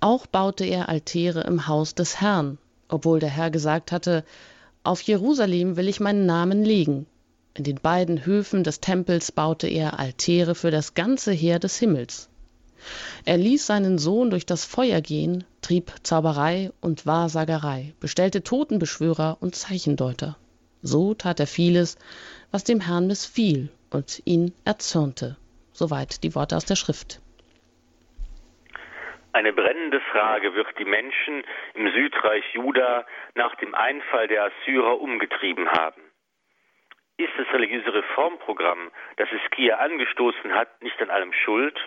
[0.00, 4.24] Auch baute er Altäre im Haus des Herrn, obwohl der Herr gesagt hatte,
[4.84, 7.06] auf Jerusalem will ich meinen Namen legen.
[7.54, 12.30] In den beiden Höfen des Tempels baute er Altäre für das ganze Heer des Himmels.
[13.24, 19.54] Er ließ seinen Sohn durch das Feuer gehen, trieb Zauberei und Wahrsagerei, bestellte Totenbeschwörer und
[19.54, 20.36] Zeichendeuter.
[20.82, 21.96] So tat er vieles,
[22.50, 25.36] was dem Herrn missfiel und ihn erzürnte.
[25.72, 27.20] Soweit die Worte aus der Schrift.
[29.32, 31.42] Eine brennende Frage wird die Menschen
[31.74, 36.02] im Südreich Juda nach dem Einfall der Assyrer umgetrieben haben.
[37.16, 41.78] Ist das religiöse Reformprogramm, das Iskia angestoßen hat, nicht an allem schuld?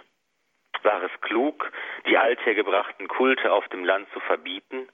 [0.85, 1.71] War es klug,
[2.05, 4.87] die althergebrachten Kulte auf dem Land zu verbieten?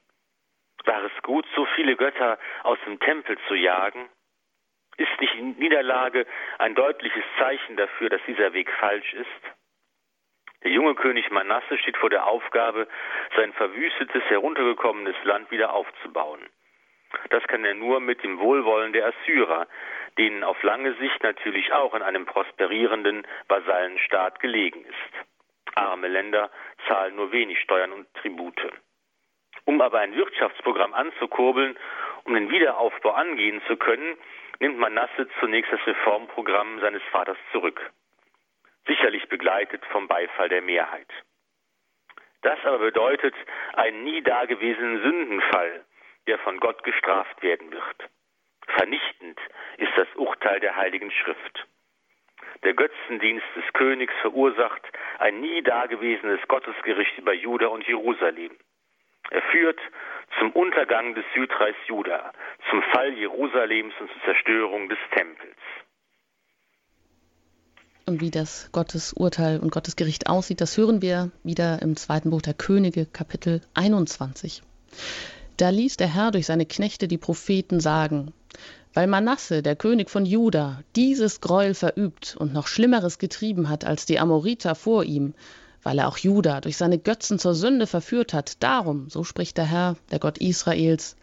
[0.86, 4.08] War es gut, so viele Götter aus dem Tempel zu jagen?
[4.96, 6.26] Ist nicht Niederlage
[6.60, 9.44] ein deutliches Zeichen dafür, dass dieser Weg falsch ist?
[10.64, 12.88] Der junge König Manasse steht vor der Aufgabe,
[13.36, 16.48] sein verwüstetes, heruntergekommenes Land wieder aufzubauen.
[17.32, 19.68] Das kann er nur mit dem Wohlwollen der Assyrer,
[20.18, 25.28] denen auf lange Sicht natürlich auch an einem prosperierenden Vasallenstaat gelegen ist.
[25.76, 26.50] Arme Länder
[26.88, 28.72] zahlen nur wenig Steuern und Tribute.
[29.66, 31.78] Um aber ein Wirtschaftsprogramm anzukurbeln,
[32.24, 34.18] um den Wiederaufbau angehen zu können,
[34.60, 37.92] nimmt Manasse zunächst das Reformprogramm seines Vaters zurück.
[38.88, 41.08] Sicherlich begleitet vom Beifall der Mehrheit.
[42.42, 43.36] Das aber bedeutet
[43.74, 45.86] einen nie dagewesenen Sündenfall,
[46.28, 48.10] der von Gott gestraft werden wird.
[48.68, 49.40] Vernichtend
[49.78, 51.68] ist das Urteil der Heiligen Schrift.
[52.64, 54.84] Der Götzendienst des Königs verursacht
[55.20, 58.52] ein nie dagewesenes Gottesgericht über Juda und Jerusalem.
[59.32, 59.80] Er führt
[60.40, 62.32] zum Untergang des Südreichs Juda,
[62.70, 65.58] zum Fall Jerusalems und zur Zerstörung des Tempels.
[68.06, 72.54] Und wie das Gottesurteil und Gottesgericht aussieht, das hören wir wieder im zweiten Buch der
[72.54, 74.64] Könige, Kapitel 21.
[75.58, 78.34] Da ließ der Herr durch seine Knechte die Propheten sagen,
[78.94, 84.06] weil Manasse, der König von Juda, dieses Gräuel verübt und noch Schlimmeres getrieben hat als
[84.06, 85.34] die Amoriter vor ihm,
[85.84, 89.66] weil er auch Juda durch seine Götzen zur Sünde verführt hat, darum, so spricht der
[89.66, 91.16] Herr, der Gott Israels,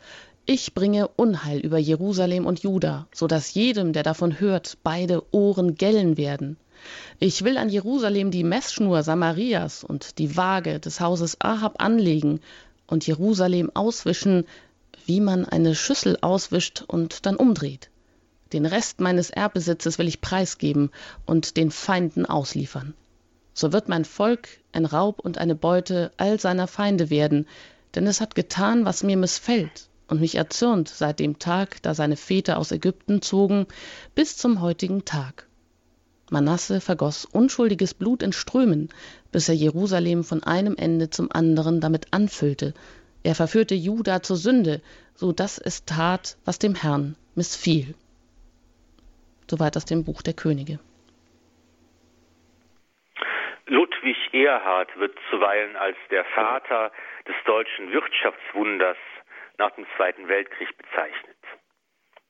[0.47, 5.75] ich bringe Unheil über Jerusalem und Juda, so dass jedem, der davon hört, beide Ohren
[5.75, 6.57] gellen werden.
[7.19, 12.41] Ich will an Jerusalem die Messschnur Samarias und die Waage des Hauses Ahab anlegen
[12.87, 14.47] und Jerusalem auswischen,
[15.09, 17.89] wie man eine Schüssel auswischt und dann umdreht.
[18.53, 20.91] Den Rest meines Erbbesitzes will ich preisgeben
[21.25, 22.93] und den Feinden ausliefern.
[23.55, 27.47] So wird mein Volk ein Raub und eine Beute all seiner Feinde werden,
[27.95, 32.17] denn es hat getan, was mir missfällt und mich erzürnt seit dem Tag, da seine
[32.17, 33.67] Väter aus Ägypten zogen,
[34.15, 35.47] bis zum heutigen Tag.
[36.31, 38.91] Manasse vergoss unschuldiges Blut in Strömen,
[39.33, 42.75] bis er Jerusalem von einem Ende zum anderen damit anfüllte.
[43.25, 44.81] Er verführte Juda zur Sünde,
[45.15, 47.95] so dass es tat, was dem Herrn missfiel.
[49.51, 50.79] Soweit aus dem Buch der Könige.
[53.67, 56.91] Ludwig Erhard wird zuweilen als der Vater
[57.27, 58.97] des deutschen Wirtschaftswunders
[59.59, 61.37] nach dem Zweiten Weltkrieg bezeichnet.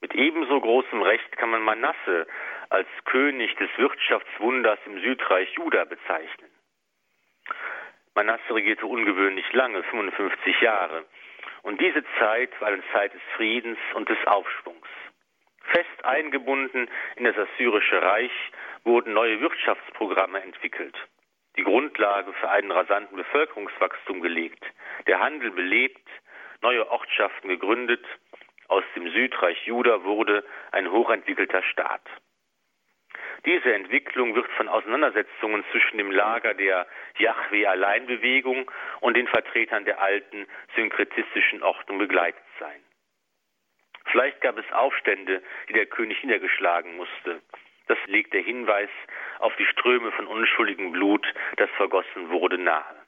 [0.01, 2.27] Mit ebenso großem Recht kann man Manasse
[2.70, 6.47] als König des Wirtschaftswunders im Südreich Juda bezeichnen.
[8.18, 11.04] Manasse regierte ungewöhnlich lange, 55 Jahre.
[11.62, 14.88] Und diese Zeit war eine Zeit des Friedens und des Aufschwungs.
[15.62, 18.33] Fest eingebunden in das Assyrische Reich
[18.83, 20.96] wurden neue Wirtschaftsprogramme entwickelt,
[21.57, 24.64] die Grundlage für einen rasanten Bevölkerungswachstum gelegt,
[25.07, 26.09] der Handel belebt,
[26.61, 28.04] neue Ortschaften gegründet,
[28.66, 32.02] aus dem Südreich Juda wurde ein hochentwickelter Staat.
[33.44, 36.87] Diese Entwicklung wird von Auseinandersetzungen zwischen dem Lager der
[37.18, 38.70] Yahweh-Alleinbewegung
[39.01, 42.83] und den Vertretern der alten synkretistischen Ordnung begleitet sein.
[44.11, 47.40] Vielleicht gab es Aufstände, die der König niedergeschlagen musste.
[47.87, 48.90] Das legt der Hinweis
[49.38, 53.07] auf die Ströme von unschuldigem Blut, das vergossen wurde, nahe.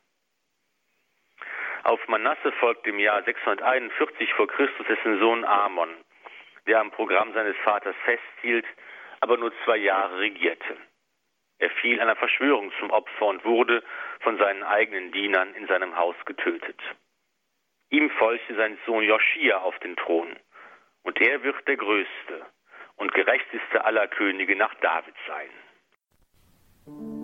[1.84, 5.88] Auf Manasse folgt im Jahr 641 vor Christus dessen Sohn Amon,
[6.66, 8.66] der am Programm seines Vaters festhielt,
[9.20, 10.76] aber nur zwei Jahre regierte.
[11.58, 13.82] Er fiel einer Verschwörung zum Opfer und wurde
[14.20, 16.80] von seinen eigenen Dienern in seinem Haus getötet.
[17.90, 20.36] Ihm folgte sein Sohn Joschia auf den Thron,
[21.02, 22.46] und er wird der größte
[22.96, 27.19] und gerechteste aller Könige nach David sein.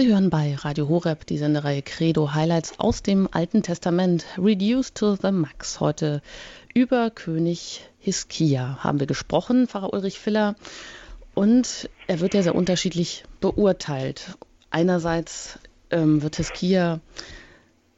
[0.00, 5.14] Sie hören bei Radio Horeb die Sendereihe Credo Highlights aus dem Alten Testament, Reduced to
[5.14, 5.78] the Max.
[5.78, 6.22] Heute
[6.72, 10.56] über König Hiskia haben wir gesprochen, Pfarrer Ulrich Filler.
[11.34, 14.38] Und er wird ja sehr unterschiedlich beurteilt.
[14.70, 15.58] Einerseits
[15.90, 17.00] ähm, wird Hiskia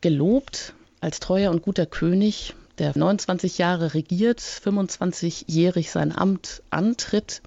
[0.00, 7.42] gelobt als treuer und guter König, der 29 Jahre regiert, 25-jährig sein Amt antritt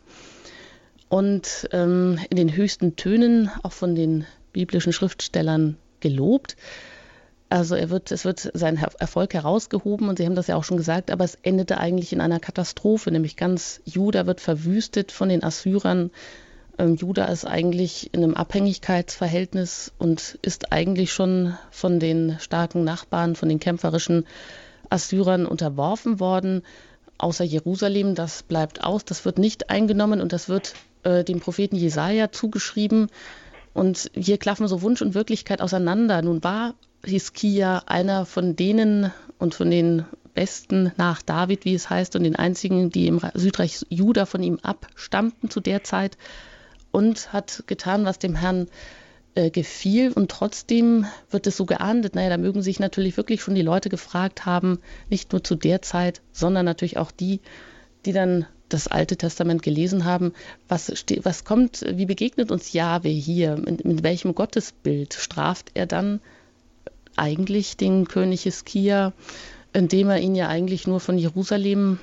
[1.10, 6.56] und ähm, in den höchsten Tönen auch von den biblischen Schriftstellern gelobt.
[7.50, 10.78] Also er wird, es wird sein Erfolg herausgehoben und Sie haben das ja auch schon
[10.78, 15.44] gesagt, aber es endete eigentlich in einer Katastrophe, nämlich ganz Juda wird verwüstet von den
[15.44, 16.10] Assyrern.
[16.80, 23.36] Ähm, Juda ist eigentlich in einem Abhängigkeitsverhältnis und ist eigentlich schon von den starken Nachbarn,
[23.36, 24.26] von den kämpferischen
[24.90, 26.64] Assyrern unterworfen worden.
[27.18, 31.76] Außer Jerusalem, das bleibt aus, das wird nicht eingenommen und das wird äh, dem Propheten
[31.76, 33.08] Jesaja zugeschrieben.
[33.76, 36.22] Und hier klaffen so Wunsch und Wirklichkeit auseinander.
[36.22, 42.16] Nun war Hiskia einer von denen und von den Besten nach David, wie es heißt,
[42.16, 46.18] und den einzigen, die im Südreich Juda von ihm abstammten zu der Zeit
[46.92, 48.70] und hat getan, was dem Herrn
[49.36, 50.14] äh, gefiel.
[50.14, 52.16] Und trotzdem wird es so geahndet.
[52.16, 55.82] Naja, da mögen sich natürlich wirklich schon die Leute gefragt haben, nicht nur zu der
[55.82, 57.42] Zeit, sondern natürlich auch die,
[58.06, 60.34] die dann das Alte Testament gelesen haben,
[60.68, 63.58] was, was kommt, wie begegnet uns Jahwe hier?
[63.58, 66.20] Mit, mit, welchem Gottesbild straft er dann
[67.16, 69.14] eigentlich den König Hiskia,
[69.74, 72.00] indem er ihn ja eigentlich nur von Jerusalem,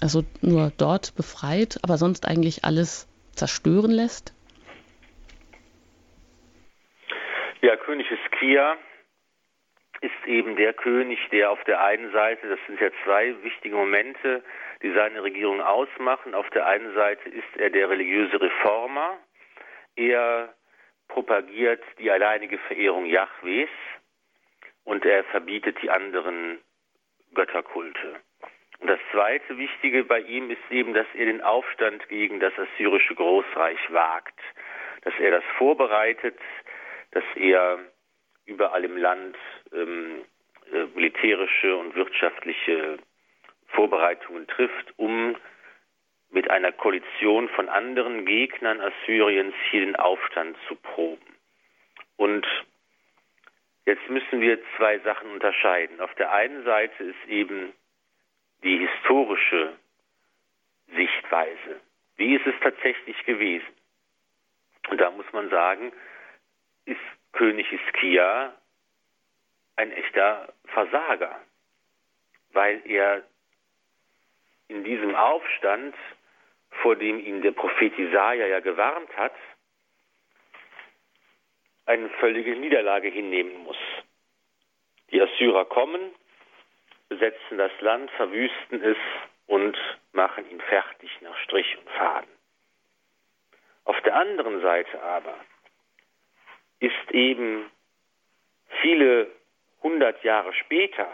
[0.00, 4.32] also nur dort befreit, aber sonst eigentlich alles zerstören lässt?
[7.62, 8.76] Ja, König Hiskia
[10.00, 14.42] ist eben der König, der auf der einen Seite, das sind ja zwei wichtige Momente,
[14.82, 16.34] die seine Regierung ausmachen.
[16.34, 19.18] Auf der einen Seite ist er der religiöse Reformer.
[19.96, 20.54] Er
[21.08, 23.70] propagiert die alleinige Verehrung Jahwes
[24.84, 26.58] und er verbietet die anderen
[27.34, 28.20] Götterkulte.
[28.78, 33.14] Und das zweite Wichtige bei ihm ist eben, dass er den Aufstand gegen das assyrische
[33.14, 34.38] Großreich wagt,
[35.02, 36.38] dass er das vorbereitet,
[37.12, 37.78] dass er
[38.46, 39.36] überall im Land
[39.72, 40.24] ähm,
[40.72, 42.98] äh, militärische und wirtschaftliche
[43.68, 45.36] Vorbereitungen trifft, um
[46.30, 51.36] mit einer Koalition von anderen Gegnern Assyriens hier den Aufstand zu proben.
[52.16, 52.46] Und
[53.86, 56.00] Jetzt müssen wir zwei Sachen unterscheiden.
[56.00, 57.72] Auf der einen Seite ist eben
[58.64, 59.74] die historische
[60.88, 61.80] Sichtweise.
[62.16, 63.68] Wie ist es tatsächlich gewesen?
[64.88, 65.92] Und da muss man sagen,
[66.84, 66.98] ist
[67.36, 68.54] König Iskia
[69.76, 71.38] ein echter Versager,
[72.52, 73.22] weil er
[74.68, 75.94] in diesem Aufstand,
[76.82, 79.34] vor dem ihn der Prophet Isaiah ja gewarnt hat,
[81.84, 83.78] eine völlige Niederlage hinnehmen muss.
[85.10, 86.14] Die Assyrer kommen,
[87.08, 88.96] besetzen das Land, verwüsten es
[89.46, 89.76] und
[90.12, 92.30] machen ihn fertig nach Strich und Faden.
[93.84, 95.38] Auf der anderen Seite aber
[96.80, 97.70] ist eben
[98.82, 99.30] viele
[99.82, 101.08] hundert Jahre später,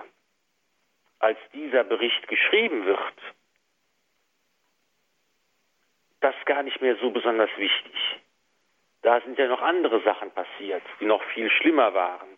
[1.18, 3.14] als dieser Bericht geschrieben wird,
[6.20, 8.20] das gar nicht mehr so besonders wichtig.
[9.02, 12.28] Da sind ja noch andere Sachen passiert, die noch viel schlimmer waren.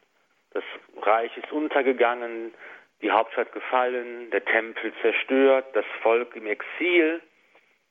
[0.53, 0.65] Das
[1.03, 2.55] Reich ist untergegangen,
[3.03, 7.21] die Hauptstadt gefallen, der Tempel zerstört, das Volk im Exil.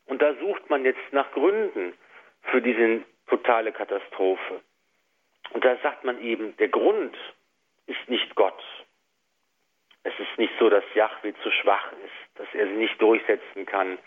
[0.06, 1.94] Und da sucht man jetzt nach Gründen
[2.44, 4.62] für diese totale Katastrophe.
[5.52, 7.16] Und da sagt man eben, der Grund
[7.86, 8.64] ist nicht Gott.
[10.04, 13.98] Es ist nicht so, dass Yahweh zu schwach ist, dass er sie nicht durchsetzen kann,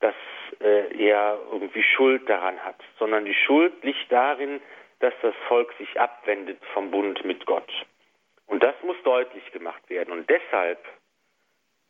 [0.00, 0.14] dass
[0.60, 4.60] äh, er irgendwie Schuld daran hat, sondern die Schuld liegt darin,
[5.00, 7.70] dass das Volk sich abwendet vom Bund mit Gott.
[8.46, 10.12] Und das muss deutlich gemacht werden.
[10.12, 10.84] Und deshalb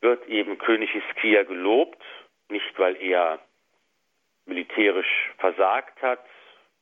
[0.01, 2.03] wird eben König Hiskia gelobt,
[2.49, 3.39] nicht weil er
[4.47, 6.25] militärisch versagt hat,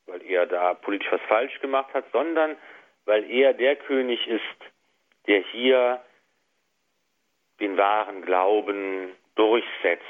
[0.07, 2.57] weil er da politisch was falsch gemacht hat, sondern
[3.05, 4.43] weil er der König ist,
[5.27, 6.03] der hier
[7.61, 10.05] den wahren Glauben durchsetzt,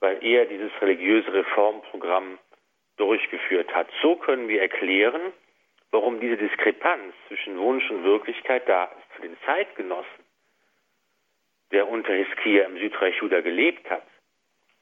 [0.00, 2.38] weil er dieses religiöse Reformprogramm
[2.96, 3.88] durchgeführt hat.
[4.02, 5.32] So können wir erklären,
[5.90, 9.14] warum diese Diskrepanz zwischen Wunsch und Wirklichkeit da ist.
[9.14, 10.24] Für den Zeitgenossen,
[11.70, 14.06] der unter Hiskia im Südreich Juda gelebt hat,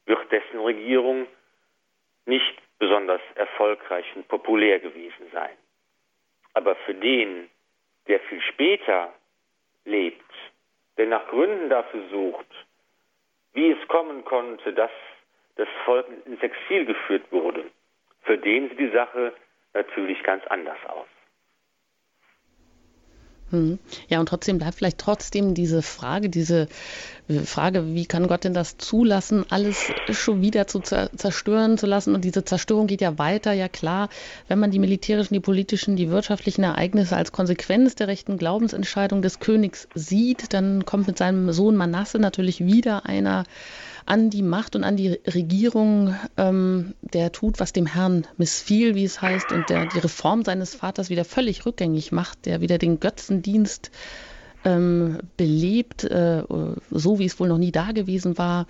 [0.07, 1.27] wird dessen Regierung
[2.27, 5.57] nicht besonders erfolgreich und populär gewesen sein.
[6.55, 7.49] Aber für den,
[8.09, 9.13] der viel später
[9.85, 10.35] lebt,
[10.97, 12.53] der nach Gründen dafür sucht,
[13.53, 14.91] wie es kommen konnte, dass
[15.55, 17.71] das Volk ins Exil geführt wurde,
[18.23, 19.33] für den sieht die Sache
[19.75, 21.12] natürlich ganz anders aus.
[23.53, 23.79] Hm.
[24.09, 26.69] Ja, und trotzdem bleibt vielleicht trotzdem diese Frage, diese
[27.29, 32.15] äh, Frage, wie kann Gott denn das zulassen, alles schon wieder zu zerstören zu lassen?
[32.15, 34.09] Und diese Zerstörung geht ja weiter, ja klar,
[34.49, 39.39] wenn man die militärischen, die politischen, die wirtschaftlichen Ereignisse als Konsequenz der rechten Glaubensentscheidung des
[39.39, 43.45] Königs sieht, dann kommt mit seinem Sohn Manasse natürlich wieder einer
[44.07, 49.05] an die Macht und an die Regierung, ähm, der tut, was dem Herrn missfiel, wie
[49.05, 53.01] es heißt, und der die Reform seines Vaters wieder völlig rückgängig macht, der wieder den
[53.43, 53.91] Götzendienst
[54.65, 56.45] ähm, belebt, äh,
[56.91, 58.67] so wie es wohl noch nie da gewesen war.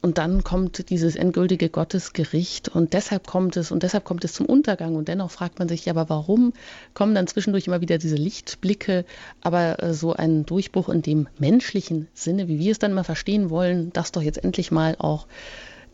[0.00, 4.44] Und dann kommt dieses endgültige Gottesgericht und deshalb kommt es und deshalb kommt es zum
[4.44, 4.96] Untergang.
[4.96, 6.52] Und dennoch fragt man sich, ja, aber warum
[6.92, 9.06] kommen dann zwischendurch immer wieder diese Lichtblicke,
[9.42, 13.48] aber äh, so ein Durchbruch in dem menschlichen Sinne, wie wir es dann immer verstehen
[13.48, 15.26] wollen, dass doch jetzt endlich mal auch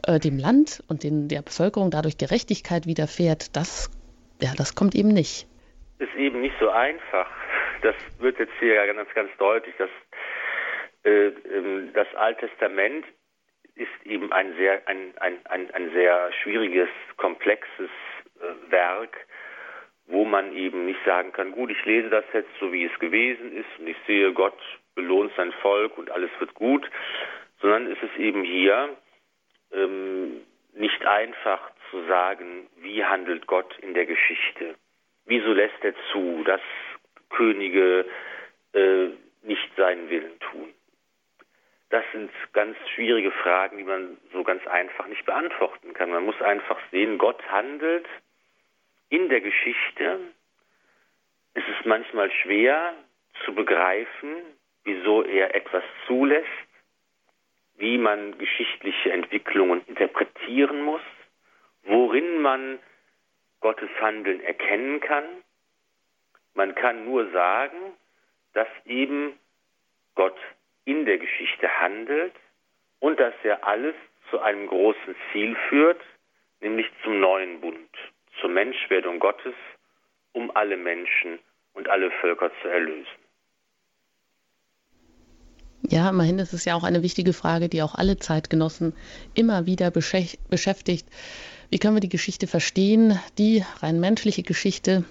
[0.05, 3.91] äh, dem Land und den, der Bevölkerung dadurch Gerechtigkeit widerfährt, das,
[4.43, 5.47] ja, das kommt eben nicht.
[6.01, 7.29] Ist eben nicht so einfach.
[7.83, 9.91] Das wird jetzt hier ganz, ganz deutlich, dass
[11.05, 13.07] äh, ähm, das Alte Testament
[13.75, 17.91] ist eben ein sehr, ein, ein, ein, ein sehr schwieriges, komplexes
[18.41, 19.17] äh, Werk,
[20.07, 23.57] wo man eben nicht sagen kann, gut, ich lese das jetzt so, wie es gewesen
[23.57, 24.59] ist und ich sehe, Gott
[24.95, 26.89] belohnt sein Volk und alles wird gut,
[27.61, 28.97] sondern ist es eben hier
[29.73, 30.43] ähm,
[30.75, 34.75] nicht einfach zu sagen, wie handelt Gott in der Geschichte.
[35.27, 36.61] Wieso lässt er zu, dass
[37.31, 38.07] Könige
[38.75, 39.09] äh,
[39.43, 40.73] nicht seinen Willen tun?
[41.91, 46.11] Das sind ganz schwierige Fragen, die man so ganz einfach nicht beantworten kann.
[46.11, 48.07] Man muss einfach sehen, Gott handelt
[49.09, 50.21] in der Geschichte.
[51.55, 52.95] Es ist manchmal schwer
[53.45, 54.37] zu begreifen,
[54.85, 56.47] wieso er etwas zulässt,
[57.77, 61.03] wie man geschichtliche Entwicklungen interpretieren muss,
[61.83, 62.79] worin man
[63.61, 65.25] Gottes Handeln erkennen kann.
[66.55, 67.77] Man kann nur sagen,
[68.53, 69.35] dass eben
[70.15, 70.37] Gott
[70.85, 72.33] in der Geschichte handelt
[72.99, 73.95] und dass er alles
[74.31, 76.01] zu einem großen Ziel führt,
[76.61, 77.91] nämlich zum neuen Bund,
[78.41, 79.55] zur Menschwerdung Gottes,
[80.33, 81.39] um alle Menschen
[81.75, 83.07] und alle Völker zu erlösen.
[85.89, 88.95] Ja, immerhin ist es ja auch eine wichtige Frage, die auch alle Zeitgenossen
[89.35, 91.09] immer wieder beschäftigt.
[91.71, 95.05] Wie können wir die Geschichte verstehen, die rein menschliche Geschichte,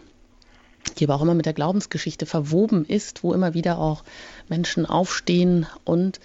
[0.97, 4.03] die aber auch immer mit der Glaubensgeschichte verwoben ist, wo immer wieder auch
[4.49, 6.19] Menschen aufstehen und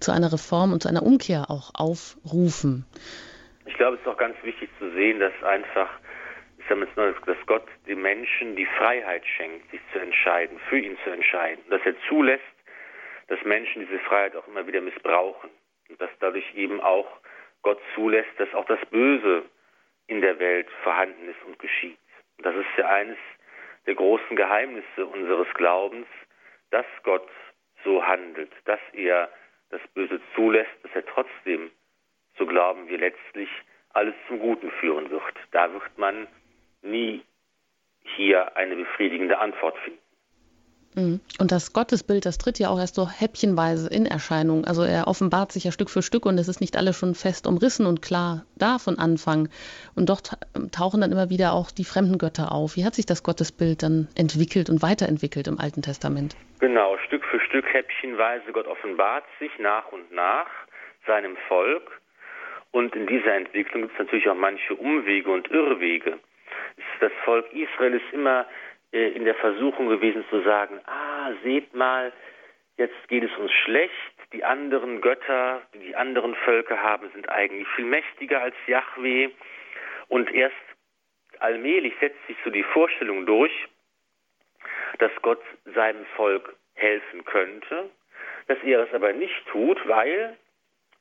[0.00, 2.84] zu einer Reform und zu einer Umkehr auch aufrufen.
[3.66, 5.88] Ich glaube, es ist auch ganz wichtig zu sehen, dass einfach,
[6.58, 10.96] ich sage mal, dass Gott den Menschen die Freiheit schenkt, sich zu entscheiden, für ihn
[11.04, 11.62] zu entscheiden.
[11.70, 12.42] Dass er zulässt,
[13.28, 15.50] dass Menschen diese Freiheit auch immer wieder missbrauchen.
[15.88, 17.06] Und dass dadurch eben auch
[17.62, 19.42] Gott zulässt, dass auch das Böse
[20.06, 21.98] in der Welt vorhanden ist und geschieht.
[22.36, 23.16] Und das ist ja eines
[23.86, 26.06] der großen Geheimnisse unseres Glaubens,
[26.70, 27.28] dass Gott
[27.84, 29.28] so handelt, dass er
[29.70, 31.70] das Böse zulässt, dass er trotzdem,
[32.38, 33.48] so glauben wir letztlich,
[33.90, 35.34] alles zum Guten führen wird.
[35.52, 36.26] Da wird man
[36.82, 37.22] nie
[38.16, 40.03] hier eine befriedigende Antwort finden.
[40.94, 41.20] Mhm.
[41.38, 44.64] Und das Gottesbild, das tritt ja auch erst so häppchenweise in Erscheinung.
[44.64, 47.46] Also er offenbart sich ja Stück für Stück und es ist nicht alles schon fest
[47.46, 49.48] umrissen und klar da von Anfang.
[49.94, 50.20] Und doch
[50.72, 52.76] tauchen dann immer wieder auch die fremden Götter auf.
[52.76, 56.36] Wie hat sich das Gottesbild dann entwickelt und weiterentwickelt im Alten Testament?
[56.60, 58.52] Genau, Stück für Stück, häppchenweise.
[58.52, 60.46] Gott offenbart sich nach und nach
[61.06, 62.00] seinem Volk.
[62.70, 66.18] Und in dieser Entwicklung gibt es natürlich auch manche Umwege und Irrwege.
[67.00, 68.46] Das Volk Israel ist immer
[68.94, 72.12] äh, in der Versuchung gewesen zu sagen, ah, seht mal,
[72.76, 73.92] jetzt geht es uns schlecht,
[74.32, 79.30] die anderen Götter, die die anderen Völker haben, sind eigentlich viel mächtiger als Yahweh.
[80.08, 80.56] Und erst
[81.40, 83.52] allmählich setzt sich so die Vorstellung durch,
[84.98, 85.42] dass Gott
[85.74, 87.90] seinem Volk helfen könnte,
[88.46, 90.36] dass er es aber nicht tut, weil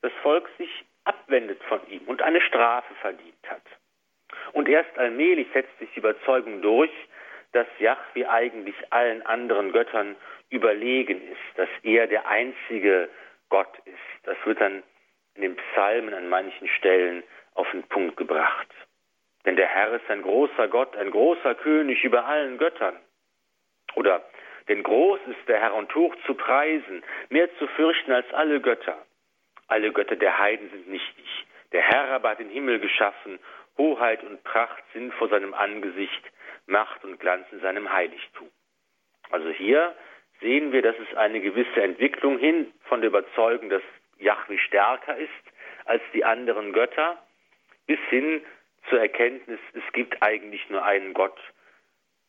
[0.01, 3.63] das Volk sich abwendet von ihm und eine Strafe verdient hat.
[4.53, 6.91] Und erst allmählich setzt sich die Überzeugung durch,
[7.53, 10.15] dass Yahweh eigentlich allen anderen Göttern
[10.49, 13.09] überlegen ist, dass er der einzige
[13.49, 13.97] Gott ist.
[14.23, 14.83] Das wird dann
[15.35, 17.23] in den Psalmen an manchen Stellen
[17.55, 18.67] auf den Punkt gebracht.
[19.45, 22.95] Denn der Herr ist ein großer Gott, ein großer König über allen Göttern.
[23.95, 24.23] Oder
[24.67, 28.97] denn groß ist der Herr und hoch zu preisen, mehr zu fürchten als alle Götter.
[29.67, 31.45] Alle Götter der Heiden sind nichtig.
[31.71, 33.39] Der Herr aber hat den Himmel geschaffen,
[33.77, 36.23] Hoheit und Pracht sind vor seinem Angesicht.
[36.65, 38.49] Macht und Glanz in seinem Heiligtum.
[39.31, 39.95] Also hier
[40.41, 43.81] sehen wir, dass es eine gewisse Entwicklung hin von der Überzeugung, dass
[44.19, 45.29] Yahweh stärker ist
[45.85, 47.17] als die anderen Götter,
[47.87, 48.41] bis hin
[48.89, 51.37] zur Erkenntnis, es gibt eigentlich nur einen Gott,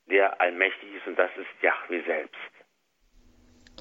[0.06, 2.34] der allmächtig ist und das ist Yahweh selbst.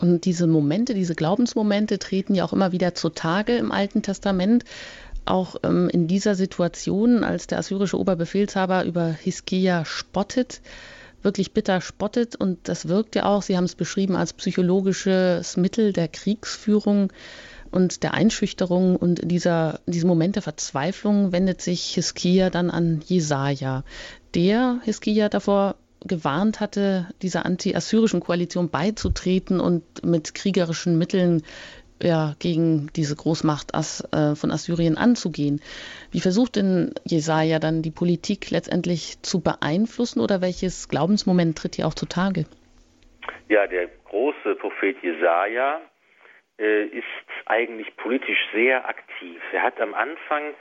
[0.02, 4.66] Und diese Momente, diese Glaubensmomente treten ja auch immer wieder zutage im Alten Testament
[5.26, 10.62] auch ähm, in dieser Situation, als der assyrische Oberbefehlshaber über Hiskia spottet,
[11.22, 12.36] wirklich bitter spottet.
[12.36, 17.12] Und das wirkt ja auch, Sie haben es beschrieben, als psychologisches Mittel der Kriegsführung
[17.72, 18.96] und der Einschüchterung.
[18.96, 23.84] Und dieser, diesem Moment der Verzweiflung wendet sich Hiskia dann an Jesaja,
[24.36, 31.44] der Hiskia davor gewarnt hatte, dieser anti-assyrischen Koalition beizutreten und mit kriegerischen Mitteln
[32.04, 35.62] ja, gegen diese Großmacht As, äh, von Assyrien anzugehen.
[36.12, 41.88] Wie versucht denn Jesaja dann die Politik letztendlich zu beeinflussen oder welches Glaubensmoment tritt hier
[41.88, 42.46] auch zutage?
[43.50, 45.82] Ja, der große Prophet Jesaja
[46.60, 47.04] äh, ist
[47.46, 49.42] eigentlich politisch sehr aktiv.
[49.54, 50.54] Er hat am Anfang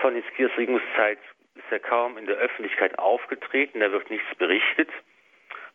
[0.00, 1.18] von Hiskias Regierungszeit
[1.54, 4.88] ist er kaum in der Öffentlichkeit aufgetreten, da wird nichts berichtet.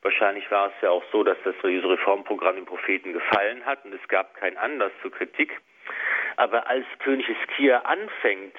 [0.02, 4.08] Wahrscheinlich war es ja auch so, dass das Reformprogramm den Propheten gefallen hat und es
[4.08, 5.60] gab keinen Anlass zur Kritik.
[6.38, 8.56] Aber als König Hiskia anfängt,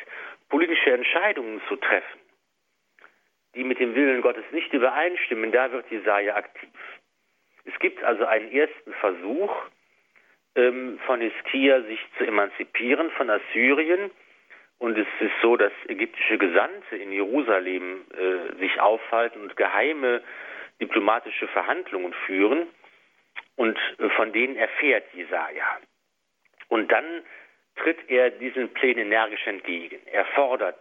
[0.50, 2.20] politische Entscheidungen zu treffen,
[3.54, 6.68] die mit dem Willen Gottes nicht übereinstimmen, da wird Jesaja aktiv.
[7.64, 9.54] Es gibt also einen ersten Versuch
[10.56, 14.10] ähm, von Hiskia, sich zu emanzipieren von Assyrien.
[14.78, 20.22] Und es ist so, dass ägyptische Gesandte in Jerusalem äh, sich aufhalten und geheime
[20.80, 22.66] diplomatische Verhandlungen führen
[23.56, 25.80] und äh, von denen erfährt Jesaja.
[26.68, 27.22] Und dann
[27.76, 30.00] tritt er diesen Plänen energisch entgegen.
[30.06, 30.80] Er fordert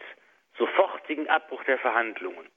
[0.57, 2.47] sofortigen Abbruch der Verhandlungen.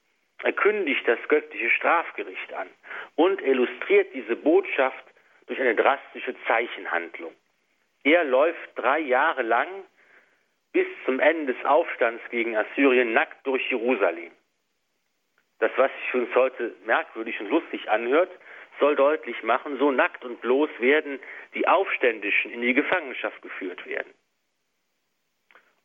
[0.43, 2.69] Er kündigt das göttliche Strafgericht an
[3.15, 5.05] und illustriert diese Botschaft
[5.47, 7.33] durch eine drastische Zeichenhandlung.
[8.03, 9.67] Er läuft drei Jahre lang
[10.73, 14.31] bis zum Ende des Aufstands gegen Assyrien nackt durch Jerusalem.
[15.63, 18.29] Das, was sich uns heute merkwürdig und lustig anhört,
[18.81, 21.21] soll deutlich machen, so nackt und bloß werden
[21.53, 24.13] die Aufständischen in die Gefangenschaft geführt werden.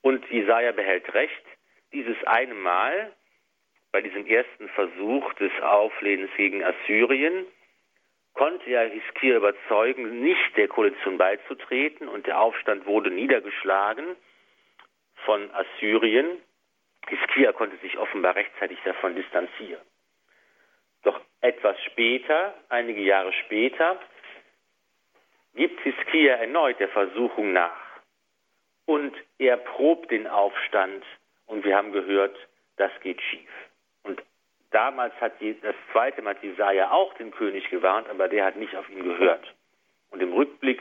[0.02, 1.44] Und Jesaja behält recht,
[1.92, 3.12] dieses eine Mal,
[3.92, 7.46] bei diesem ersten Versuch des Auflehnens gegen Assyrien,
[8.34, 14.16] konnte er Hiskia überzeugen, nicht der Koalition beizutreten und der Aufstand wurde niedergeschlagen
[15.24, 16.42] von Assyrien.
[17.08, 19.82] Hiskia konnte sich offenbar rechtzeitig davon distanzieren.
[21.02, 23.98] Doch etwas später, einige Jahre später,
[25.54, 27.80] gibt Hiskia erneut der Versuchung nach.
[28.86, 31.04] Und er probt den Aufstand
[31.46, 32.36] und wir haben gehört,
[32.76, 33.50] das geht schief.
[34.02, 34.22] Und
[34.70, 38.88] damals hat das zweite Mal Jesaja auch den König gewarnt, aber der hat nicht auf
[38.88, 39.54] ihn gehört.
[40.10, 40.80] Und im Rückblick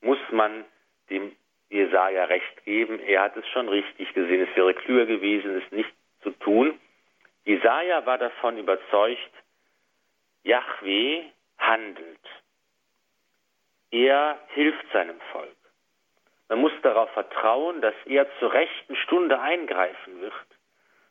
[0.00, 0.64] muss man
[1.10, 1.36] dem
[1.68, 3.00] Jesaja recht geben.
[3.00, 4.46] Er hat es schon richtig gesehen.
[4.48, 5.92] Es wäre klüger gewesen, es nicht
[6.22, 6.78] zu tun.
[7.44, 9.32] Jesaja war davon überzeugt,
[10.42, 11.24] Yahweh
[11.58, 12.20] handelt.
[13.90, 15.56] Er hilft seinem Volk.
[16.48, 20.32] Man muss darauf vertrauen, dass er zur rechten Stunde eingreifen wird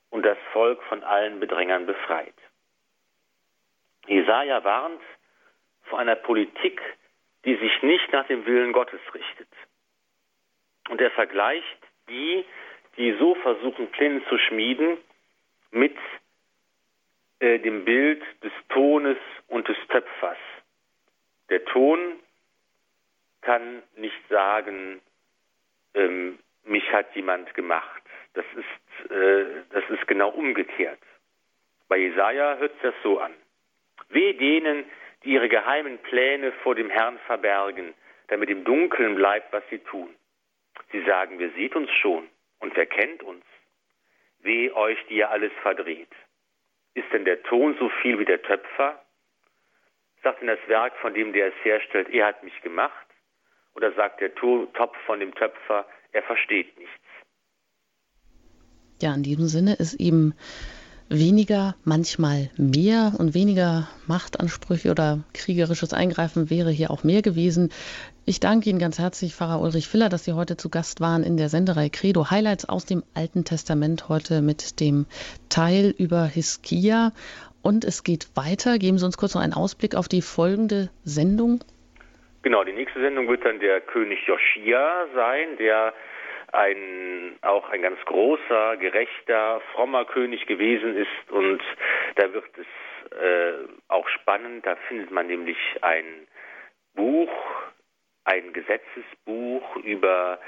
[0.10, 2.36] und das Volk von allen Bedrängern befreit.
[4.08, 5.02] Jesaja warnt
[5.84, 6.82] vor einer Politik,
[7.44, 9.50] die sich nicht nach dem Willen Gottes richtet.
[10.90, 11.78] Und er vergleicht
[12.10, 12.46] die,
[12.98, 14.98] die so versuchen, Pläne zu schmieden,
[15.72, 15.98] mit
[17.40, 19.18] äh, dem Bild des Tones
[19.48, 20.38] und des Töpfers.
[21.50, 22.20] Der Ton
[23.42, 25.02] kann nicht sagen,
[25.94, 28.02] ähm, mich hat jemand gemacht.
[28.34, 31.00] Das ist, äh, das ist genau umgekehrt.
[31.88, 33.34] Bei Jesaja hört sich das so an.
[34.10, 34.86] Weh denen,
[35.24, 37.94] die ihre geheimen Pläne vor dem Herrn verbergen,
[38.28, 40.14] damit im Dunkeln bleibt, was sie tun.
[40.92, 42.28] Sie sagen, wer sieht uns schon
[42.60, 43.44] und wer kennt uns?
[44.40, 46.12] Weh euch, die ihr alles verdreht.
[46.94, 49.02] Ist denn der Ton so viel wie der Töpfer?
[50.24, 53.06] Sagt denn das Werk von dem, der es herstellt, er hat mich gemacht?
[53.76, 56.94] Oder sagt der Topf von dem Töpfer, er versteht nichts?
[59.02, 60.34] Ja, in diesem Sinne ist eben
[61.10, 67.72] weniger manchmal mehr und weniger Machtansprüche oder kriegerisches Eingreifen wäre hier auch mehr gewesen.
[68.28, 71.38] Ich danke Ihnen ganz herzlich, Pfarrer Ulrich Filler, dass Sie heute zu Gast waren in
[71.38, 75.06] der Senderei Credo Highlights aus dem Alten Testament heute mit dem
[75.48, 77.12] Teil über Hiskia.
[77.62, 78.80] Und es geht weiter.
[78.80, 81.64] Geben Sie uns kurz noch einen Ausblick auf die folgende Sendung.
[82.42, 85.94] Genau, die nächste Sendung wird dann der König Joschia sein, der
[86.52, 91.30] ein, auch ein ganz großer, gerechter, frommer König gewesen ist.
[91.30, 91.62] Und
[92.16, 94.66] da wird es äh, auch spannend.
[94.66, 96.26] Da findet man nämlich ein
[96.96, 97.30] Buch,
[98.26, 100.40] ein Gesetzesbuch über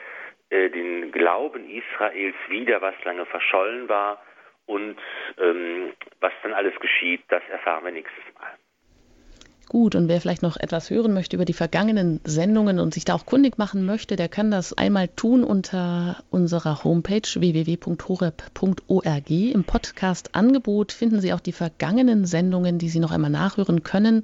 [0.49, 4.21] äh, den Glauben Israels wieder, was lange verschollen war.
[4.65, 4.97] Und
[5.39, 8.51] ähm, was dann alles geschieht, das erfahren wir nächstes Mal.
[9.69, 13.13] Gut, und wer vielleicht noch etwas hören möchte über die vergangenen Sendungen und sich da
[13.15, 19.30] auch kundig machen möchte, der kann das einmal tun unter unserer Homepage www.horeb.org.
[19.30, 24.23] Im Podcast-Angebot finden Sie auch die vergangenen Sendungen, die Sie noch einmal nachhören können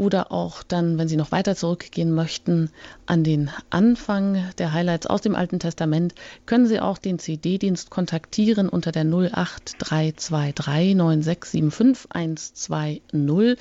[0.00, 2.70] oder auch dann, wenn Sie noch weiter zurückgehen möchten,
[3.04, 6.14] an den Anfang der Highlights aus dem Alten Testament,
[6.46, 13.58] können Sie auch den CD-Dienst kontaktieren unter der 08323 9675 120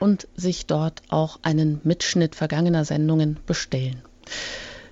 [0.00, 4.00] und sich dort auch einen Mitschnitt vergangener Sendungen bestellen.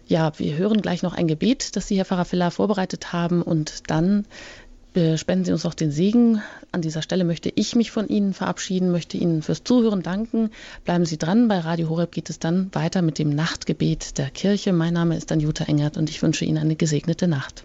[0.06, 3.90] Ja, wir hören gleich noch ein Gebet, das Sie, Herr Pfarrer Filler, vorbereitet haben und
[3.90, 4.26] dann
[5.16, 6.42] spenden Sie uns auch den Segen.
[6.72, 10.50] An dieser Stelle möchte ich mich von Ihnen verabschieden, möchte Ihnen fürs Zuhören danken.
[10.84, 11.48] Bleiben Sie dran.
[11.48, 14.72] Bei Radio Horeb geht es dann weiter mit dem Nachtgebet der Kirche.
[14.72, 17.64] Mein Name ist dann Jutta Engert und ich wünsche Ihnen eine gesegnete Nacht.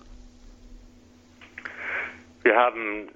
[2.44, 3.10] Wir haben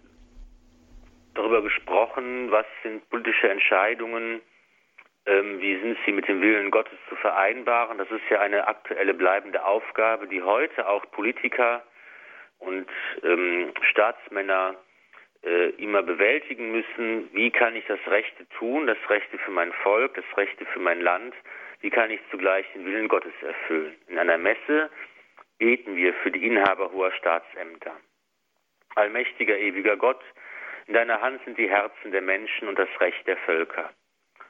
[1.36, 4.42] darüber gesprochen, was sind politische Entscheidungen,
[5.28, 8.00] ähm, wie sind sie mit dem Willen Gottes zu vereinbaren.
[8.00, 11.84] Das ist ja eine aktuelle bleibende Aufgabe, die heute auch Politiker
[12.60, 12.88] und
[13.24, 14.76] ähm, Staatsmänner
[15.44, 20.16] äh, immer bewältigen müssen, wie kann ich das Rechte tun, das Rechte für mein Volk,
[20.16, 21.34] das Rechte für mein Land,
[21.82, 23.96] wie kann ich zugleich den Willen Gottes erfüllen.
[24.08, 24.90] In einer Messe
[25.58, 27.96] beten wir für die Inhaber hoher Staatsämter.
[28.96, 30.22] Allmächtiger, ewiger Gott,
[30.88, 33.92] in deiner Hand sind die Herzen der Menschen und das Recht der Völker.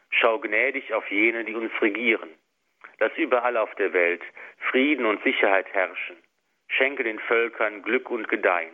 [0.09, 2.29] Schau gnädig auf jene, die uns regieren.
[2.99, 4.21] Lass überall auf der Welt
[4.71, 6.17] Frieden und Sicherheit herrschen
[6.69, 8.73] Schenke den Völkern Glück und Gedeihen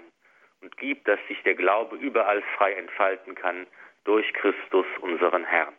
[0.61, 3.67] und gib, dass sich der Glaube überall frei entfalten kann
[4.03, 5.73] durch Christus, unseren Herrn.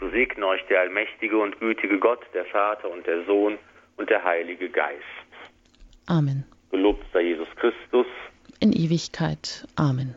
[0.00, 3.58] So segne euch der allmächtige und gütige Gott, der Vater und der Sohn
[3.96, 5.02] und der Heilige Geist.
[6.06, 6.44] Amen.
[6.70, 8.06] Gelobt sei Jesus Christus.
[8.60, 9.66] In Ewigkeit.
[9.76, 10.14] Amen.